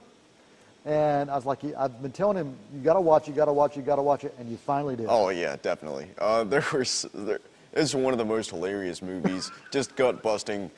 And 0.85 1.31
I 1.31 1.35
was 1.35 1.47
like, 1.47 1.61
I've 1.79 2.03
been 2.03 2.13
telling 2.13 2.37
him, 2.37 2.55
you 2.75 2.81
got 2.81 2.95
to 2.95 3.01
watch, 3.01 3.27
you 3.27 3.33
got 3.33 3.47
to 3.47 3.53
watch, 3.53 3.77
you 3.77 3.83
got 3.83 3.97
to 3.97 4.03
watch 4.03 4.25
it, 4.25 4.35
and 4.39 4.51
you 4.51 4.59
finally 4.59 4.97
did. 4.97 5.07
Oh 5.09 5.31
yeah, 5.31 5.57
definitely. 5.63 6.09
Uh, 6.19 6.45
there 6.45 6.65
was 6.73 7.07
there, 7.15 7.41
it's 7.73 7.95
one 7.95 8.13
of 8.13 8.19
the 8.19 8.25
most 8.25 8.51
hilarious 8.51 9.01
movies. 9.01 9.51
Just 9.71 9.97
gut 9.97 10.23
busting 10.23 10.71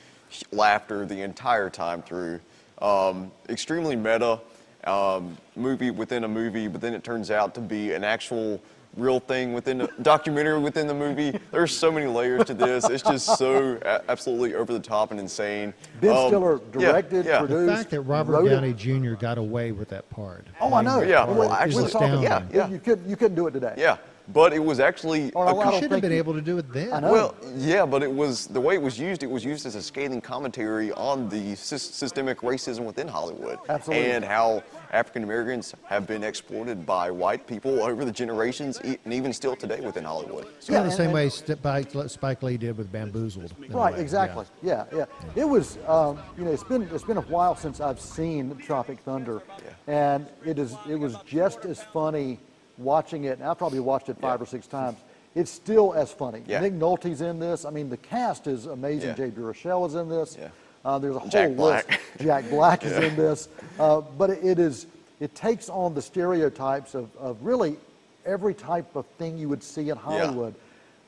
laughter 0.53 1.07
the 1.07 1.21
entire 1.23 1.71
time 1.71 2.03
through. 2.03 2.41
Um, 2.81 3.33
extremely 3.49 3.97
meta 3.97 4.41
um, 4.85 5.37
movie 5.57 5.91
within 5.91 6.25
a 6.25 6.29
movie, 6.29 6.69
but 6.69 6.81
then 6.81 6.95
it 6.95 7.03
turns 7.03 7.31
out 7.31 7.55
to 7.55 7.61
be 7.61 7.93
an 7.93 8.05
actual 8.05 8.61
real 8.97 9.21
thing 9.21 9.53
within 9.53 9.83
a 9.83 9.89
documentary 10.03 10.59
within 10.59 10.87
the 10.87 10.95
movie. 10.95 11.39
There's 11.51 11.77
so 11.77 11.93
many 11.93 12.07
layers 12.07 12.45
to 12.47 12.55
this. 12.55 12.89
It's 12.89 13.03
just 13.03 13.37
so 13.39 13.79
absolutely 14.09 14.55
over 14.55 14.73
the 14.73 14.81
top 14.81 15.11
and 15.11 15.21
insane. 15.21 15.75
Ben 16.01 16.17
Um, 16.17 16.29
Stiller 16.29 16.61
directed, 16.73 17.27
yeah. 17.27 17.43
The 17.43 17.47
produced, 17.47 17.77
fact 17.77 17.91
that 17.91 18.01
Robert 18.03 18.33
wrote 18.33 18.47
it. 18.47 18.51
Downey 18.51 18.73
Jr. 18.73 19.15
got 19.15 19.39
away 19.39 19.73
with 19.73 19.89
that 19.91 20.09
part. 20.11 20.47
Oh, 20.61 20.73
I 20.75 20.83
know. 20.83 21.03
Yeah, 21.03 21.23
It 21.25 21.29
well, 21.29 21.49
was- 21.49 21.59
actually- 21.59 21.85
we're 21.93 22.23
yeah, 22.23 22.43
yeah. 22.53 22.69
You 22.69 22.79
couldn't, 22.79 23.09
you 23.09 23.17
couldn't 23.17 23.35
do 23.37 23.47
it 23.47 23.53
today. 23.53 23.75
Yeah, 23.77 23.97
but 24.33 24.53
it 24.53 24.59
was 24.59 24.81
actually 24.81 25.33
Or 25.33 25.45
a 25.47 25.49
I 25.49 25.53
don't 25.53 25.75
You 25.75 25.81
should 25.81 25.91
have 25.93 26.01
been 26.01 26.13
you- 26.13 26.19
able 26.19 26.35
to 26.35 26.41
do 26.41 26.59
it 26.59 26.73
then. 26.73 26.93
I 26.93 27.01
know. 27.01 27.13
Well, 27.13 27.35
yeah, 27.57 27.87
but 27.87 28.03
it 28.03 28.13
was 28.13 28.47
the 28.47 28.61
way 28.61 28.75
it 28.75 28.83
was 28.83 28.99
used. 28.99 29.23
It 29.23 29.31
was 29.31 29.45
used 29.45 29.67
as 29.67 29.75
a 29.75 29.83
scathing 29.83 30.21
commentary 30.21 30.93
on 30.93 31.29
the 31.29 31.53
sys- 31.55 31.93
systemic 31.93 32.41
racism 32.41 32.81
within 32.85 33.09
Hollywood, 33.09 33.59
Absolutely. 33.69 34.11
and 34.11 34.25
how 34.25 34.63
African 34.93 35.25
Americans 35.25 35.75
have 35.85 36.07
been 36.07 36.23
exploited 36.25 36.87
by 36.87 37.11
white 37.11 37.47
people 37.47 37.83
over 37.83 38.05
the 38.05 38.13
generations, 38.13 38.81
e- 38.85 38.99
and 39.05 39.13
even 39.13 39.33
still 39.33 39.57
today 39.57 39.81
within 39.81 40.05
Hollywood. 40.05 40.47
It's 40.59 40.67
kind 40.69 40.75
Yeah, 40.75 40.85
of 40.85 40.91
the 40.91 40.97
same 40.97 41.07
and- 41.07 41.15
way 41.15 41.29
Spike, 41.29 41.89
Spike 42.09 42.43
Lee 42.43 42.57
did 42.57 42.77
with 42.79 42.91
Bamboozled. 42.93 43.53
Right, 43.71 43.99
exactly. 43.99 44.45
Yeah, 44.63 44.85
yeah. 44.95 45.05
It 45.35 45.45
was, 45.49 45.79
um, 45.87 46.19
you 46.39 46.45
know, 46.45 46.53
it's 46.53 46.65
been 46.65 46.83
it's 46.93 47.05
been 47.05 47.17
a 47.17 47.23
while 47.23 47.57
since 47.57 47.81
I've 47.81 48.01
seen 48.01 48.57
Tropic 48.57 49.01
Thunder, 49.01 49.43
and 49.87 50.27
it 50.45 50.59
is 50.59 50.75
it 50.89 50.97
was 50.97 51.17
just 51.27 51.65
as 51.65 51.83
funny 51.83 52.39
watching 52.79 53.25
it. 53.25 53.39
And 53.39 53.49
I 53.49 53.55
probably 53.55 53.81
watched 53.81 54.09
it 54.09 54.19
five 54.19 54.41
Yeah. 54.41 54.45
or 54.45 54.47
six 54.47 54.67
times. 54.67 54.99
It's 55.35 55.51
still 55.51 55.93
as 55.95 56.11
funny. 56.13 56.43
Yeah. 56.47 56.61
Nick 56.61 56.73
Nolte's 56.73 57.21
in 57.21 57.39
this. 57.39 57.65
I 57.65 57.71
mean, 57.71 57.91
the 57.91 57.97
cast 57.99 58.47
is 58.47 58.67
amazing. 58.67 59.11
Yeah. 59.11 59.15
Jay 59.17 59.31
Baruchel 59.31 59.87
is 59.87 59.95
in 59.95 60.09
this. 60.09 60.37
Yeah. 60.39 60.49
Uh, 60.85 60.99
there's 60.99 61.17
a 61.17 61.19
whole 61.19 61.29
Jack 61.29 61.57
list. 61.59 61.89
Jack 62.21 62.49
Black 62.49 62.85
is 62.85 62.93
in 63.05 63.17
this, 63.17 63.49
uh, 63.81 64.01
but 64.01 64.31
it, 64.31 64.45
it 64.45 64.59
is 64.59 64.87
it 65.19 65.35
takes 65.35 65.69
on 65.69 65.95
the 65.95 66.03
stereotypes 66.03 66.95
of, 66.95 67.15
of 67.17 67.43
really 67.43 67.77
every 68.25 68.55
type 68.55 68.95
of 68.95 69.05
thing 69.19 69.37
you 69.37 69.49
would 69.49 69.63
see 69.63 69.89
in 69.91 69.97
Hollywood. 69.97 70.55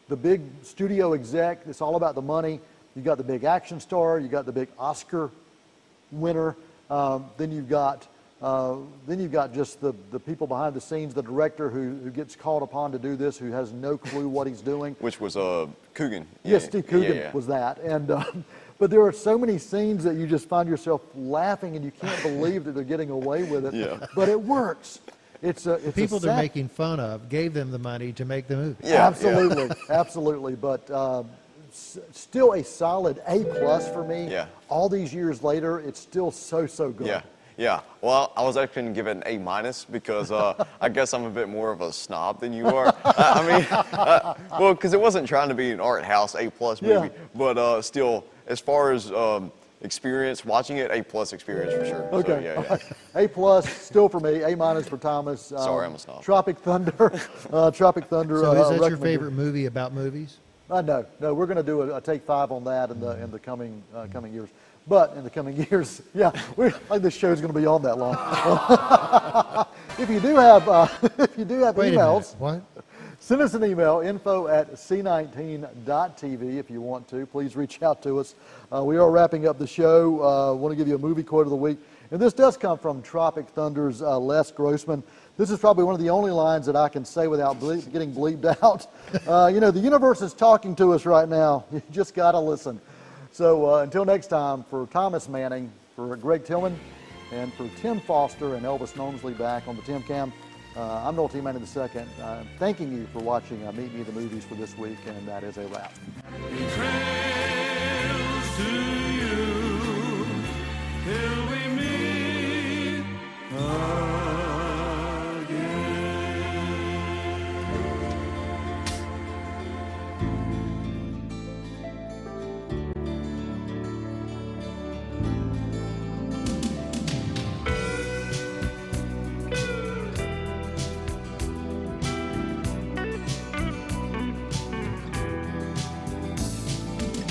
The 0.08 0.16
big 0.16 0.40
studio 0.62 1.12
exec, 1.12 1.60
it's 1.66 1.80
all 1.80 1.96
about 1.96 2.14
the 2.14 2.22
money. 2.22 2.60
You 2.96 3.02
got 3.02 3.18
the 3.18 3.24
big 3.24 3.44
action 3.44 3.78
star, 3.80 4.18
you 4.18 4.28
got 4.28 4.46
the 4.46 4.52
big 4.52 4.68
Oscar 4.78 5.30
winner. 6.10 6.56
Um, 6.90 7.26
then 7.36 7.52
you've 7.52 7.68
got 7.68 8.06
uh, 8.40 8.76
then 9.06 9.18
you've 9.20 9.32
got 9.32 9.52
just 9.52 9.80
the, 9.80 9.92
the 10.10 10.20
people 10.20 10.46
behind 10.46 10.74
the 10.74 10.80
scenes, 10.80 11.12
the 11.14 11.22
director 11.22 11.68
who, 11.70 11.96
who 12.02 12.10
gets 12.10 12.36
called 12.36 12.62
upon 12.62 12.92
to 12.92 12.98
do 12.98 13.16
this, 13.16 13.36
who 13.36 13.50
has 13.50 13.72
no 13.72 13.98
clue 13.98 14.28
what 14.28 14.46
he's 14.46 14.60
doing. 14.60 14.94
Which 15.00 15.20
was 15.20 15.36
uh, 15.36 15.66
Coogan. 15.94 16.26
Yes, 16.44 16.62
Yeah, 16.62 16.68
Steve 16.68 16.86
Coogan 16.86 17.16
yeah. 17.16 17.32
was 17.32 17.46
that. 17.48 17.78
And 17.80 18.10
um, 18.12 18.44
but 18.78 18.90
there 18.90 19.00
are 19.02 19.12
so 19.12 19.36
many 19.36 19.58
scenes 19.58 20.04
that 20.04 20.14
you 20.14 20.26
just 20.26 20.48
find 20.48 20.68
yourself 20.68 21.00
laughing, 21.16 21.74
and 21.74 21.84
you 21.84 21.90
can't 21.90 22.22
believe 22.22 22.64
that 22.64 22.72
they're 22.76 22.84
getting 22.84 23.10
away 23.10 23.42
with 23.42 23.66
it. 23.66 23.74
Yeah. 23.74 24.06
But 24.14 24.28
it 24.28 24.40
works. 24.40 25.00
It's 25.42 25.66
a 25.66 25.74
it's 25.74 25.94
People 25.96 26.18
a 26.18 26.20
they're 26.20 26.36
making 26.36 26.68
fun 26.68 26.98
of 27.00 27.28
gave 27.28 27.54
them 27.54 27.70
the 27.70 27.78
money 27.78 28.12
to 28.12 28.24
make 28.24 28.46
the 28.48 28.56
movie. 28.56 28.76
Yeah, 28.82 28.94
yeah. 28.94 29.06
absolutely, 29.06 29.70
absolutely. 29.88 30.54
But 30.56 30.88
um, 30.90 31.28
s- 31.70 31.98
still 32.12 32.52
a 32.54 32.64
solid 32.64 33.20
A 33.26 33.44
plus 33.44 33.88
for 33.88 34.04
me. 34.04 34.28
Yeah. 34.28 34.46
All 34.68 34.88
these 34.88 35.14
years 35.14 35.42
later, 35.44 35.78
it's 35.80 36.00
still 36.00 36.32
so 36.32 36.66
so 36.66 36.90
good. 36.90 37.06
Yeah, 37.06 37.22
yeah. 37.58 37.80
Well, 38.00 38.32
I 38.36 38.42
was 38.44 38.56
actually 38.56 38.82
going 38.82 38.94
to 38.94 38.98
give 38.98 39.06
it 39.08 39.16
an 39.18 39.22
A 39.26 39.36
minus 39.36 39.84
because 39.84 40.30
uh, 40.32 40.64
I 40.80 40.88
guess 40.88 41.12
I'm 41.12 41.24
a 41.24 41.30
bit 41.30 41.48
more 41.48 41.70
of 41.70 41.80
a 41.82 41.92
snob 41.92 42.40
than 42.40 42.52
you 42.54 42.68
are. 42.68 42.86
I, 43.04 43.12
I 43.18 43.58
mean, 43.58 43.66
uh, 43.92 44.34
well, 44.58 44.72
because 44.74 44.94
it 44.94 45.00
wasn't 45.00 45.28
trying 45.28 45.48
to 45.50 45.54
be 45.54 45.72
an 45.72 45.80
art 45.80 46.04
house 46.04 46.34
A 46.36 46.48
plus 46.50 46.80
movie, 46.80 47.08
Yeah. 47.08 47.22
but 47.34 47.58
uh, 47.58 47.82
still, 47.82 48.24
as 48.46 48.60
far 48.60 48.92
as 48.92 49.10
um, 49.12 49.52
experience 49.82 50.44
watching 50.44 50.78
it, 50.78 50.90
A 50.92 51.02
plus 51.02 51.32
experience 51.32 51.74
for 51.74 51.84
sure. 51.84 52.08
So, 52.10 52.18
Okay. 52.18 52.44
yeah, 52.44 52.62
yeah. 53.14 53.22
A 53.24 53.28
plus 53.28 53.68
still 53.68 54.08
for 54.08 54.20
me. 54.20 54.42
A 54.44 54.56
minus 54.56 54.88
for 54.88 54.96
Thomas. 54.96 55.50
Um, 55.52 55.58
Sorry, 55.58 55.86
I'm 55.86 55.94
a 55.94 55.98
snob. 55.98 56.22
Tropic 56.22 56.58
Thunder. 56.58 57.20
uh, 57.52 57.70
Tropic 57.72 58.04
Thunder. 58.06 58.38
So 58.40 58.50
uh, 58.52 58.70
is 58.72 58.80
that 58.80 58.88
your 58.88 58.96
favorite 58.98 59.32
movie 59.32 59.66
about 59.66 59.92
movies? 59.92 60.38
Uh, 60.70 60.82
no, 60.82 61.06
no, 61.18 61.32
we're 61.32 61.46
going 61.46 61.56
to 61.56 61.62
do 61.62 61.80
a, 61.82 61.96
a 61.96 62.00
take 62.00 62.22
five 62.24 62.52
on 62.52 62.62
that 62.64 62.90
in 62.90 63.00
the 63.00 63.22
in 63.22 63.30
the 63.30 63.38
coming 63.38 63.82
uh, 63.94 64.06
coming 64.12 64.32
years. 64.34 64.50
But 64.88 65.14
in 65.16 65.24
the 65.24 65.30
coming 65.30 65.56
years, 65.70 66.02
yeah, 66.14 66.30
we 66.56 66.66
I 66.66 66.70
think 66.70 67.02
this 67.02 67.16
is 67.16 67.40
going 67.40 67.52
to 67.52 67.58
be 67.58 67.66
on 67.66 67.82
that 67.82 67.98
long. 67.98 68.16
if 69.98 70.08
you 70.08 70.20
do 70.20 70.36
have 70.36 70.68
uh, 70.68 70.88
if 71.18 71.36
you 71.38 71.44
do 71.44 71.60
have 71.60 71.76
Wait 71.76 71.92
emails, 71.92 72.36
What? 72.36 72.62
send 73.20 73.42
us 73.42 73.52
an 73.54 73.64
email 73.64 74.00
info 74.00 74.48
at 74.48 74.72
c19.tv 74.72 76.56
if 76.58 76.70
you 76.70 76.80
want 76.80 77.06
to. 77.08 77.26
Please 77.26 77.54
reach 77.56 77.82
out 77.82 78.02
to 78.02 78.18
us. 78.18 78.34
Uh, 78.72 78.82
we 78.82 78.96
are 78.96 79.10
wrapping 79.10 79.46
up 79.46 79.58
the 79.58 79.66
show. 79.66 80.22
Uh, 80.22 80.54
want 80.54 80.72
to 80.72 80.76
give 80.76 80.88
you 80.88 80.94
a 80.94 80.98
movie 80.98 81.22
quote 81.22 81.46
of 81.46 81.50
the 81.50 81.56
week, 81.56 81.78
and 82.10 82.18
this 82.18 82.32
does 82.32 82.56
come 82.56 82.78
from 82.78 83.02
Tropic 83.02 83.46
Thunder's 83.48 84.00
uh, 84.00 84.18
Les 84.18 84.50
Grossman. 84.52 85.02
This 85.36 85.50
is 85.50 85.58
probably 85.58 85.84
one 85.84 85.94
of 85.94 86.00
the 86.00 86.10
only 86.10 86.30
lines 86.32 86.64
that 86.66 86.74
I 86.76 86.88
can 86.88 87.04
say 87.04 87.28
without 87.28 87.60
ble- 87.60 87.80
getting 87.82 88.12
bleeped 88.12 88.44
out. 88.62 88.86
Uh, 89.28 89.48
you 89.52 89.60
know, 89.60 89.70
the 89.70 89.78
universe 89.80 90.22
is 90.22 90.32
talking 90.34 90.74
to 90.76 90.94
us 90.94 91.04
right 91.06 91.28
now. 91.28 91.64
You 91.70 91.82
just 91.92 92.14
got 92.14 92.32
to 92.32 92.40
listen. 92.40 92.80
So 93.38 93.72
uh, 93.72 93.82
until 93.82 94.04
next 94.04 94.26
time, 94.26 94.64
for 94.64 94.88
Thomas 94.88 95.28
Manning, 95.28 95.70
for 95.94 96.16
Greg 96.16 96.44
Tillman, 96.44 96.76
and 97.30 97.52
for 97.54 97.68
Tim 97.80 98.00
Foster 98.00 98.56
and 98.56 98.66
Elvis 98.66 98.94
Nomesley 98.94 99.38
back 99.38 99.68
on 99.68 99.76
the 99.76 99.82
Tim 99.82 100.02
Cam, 100.02 100.32
uh, 100.76 101.06
I'm 101.06 101.14
Noel 101.14 101.28
T. 101.28 101.40
Manning 101.40 101.62
II. 101.62 102.02
Uh, 102.20 102.42
thanking 102.58 102.92
you 102.92 103.06
for 103.12 103.20
watching 103.20 103.64
uh, 103.64 103.70
Meet 103.70 103.94
Me 103.94 104.02
the 104.02 104.10
Movies 104.10 104.44
for 104.44 104.56
this 104.56 104.76
week, 104.76 104.98
and 105.06 105.28
that 105.28 105.44
is 105.44 105.56
a 105.56 105.68
wrap. 105.68 105.94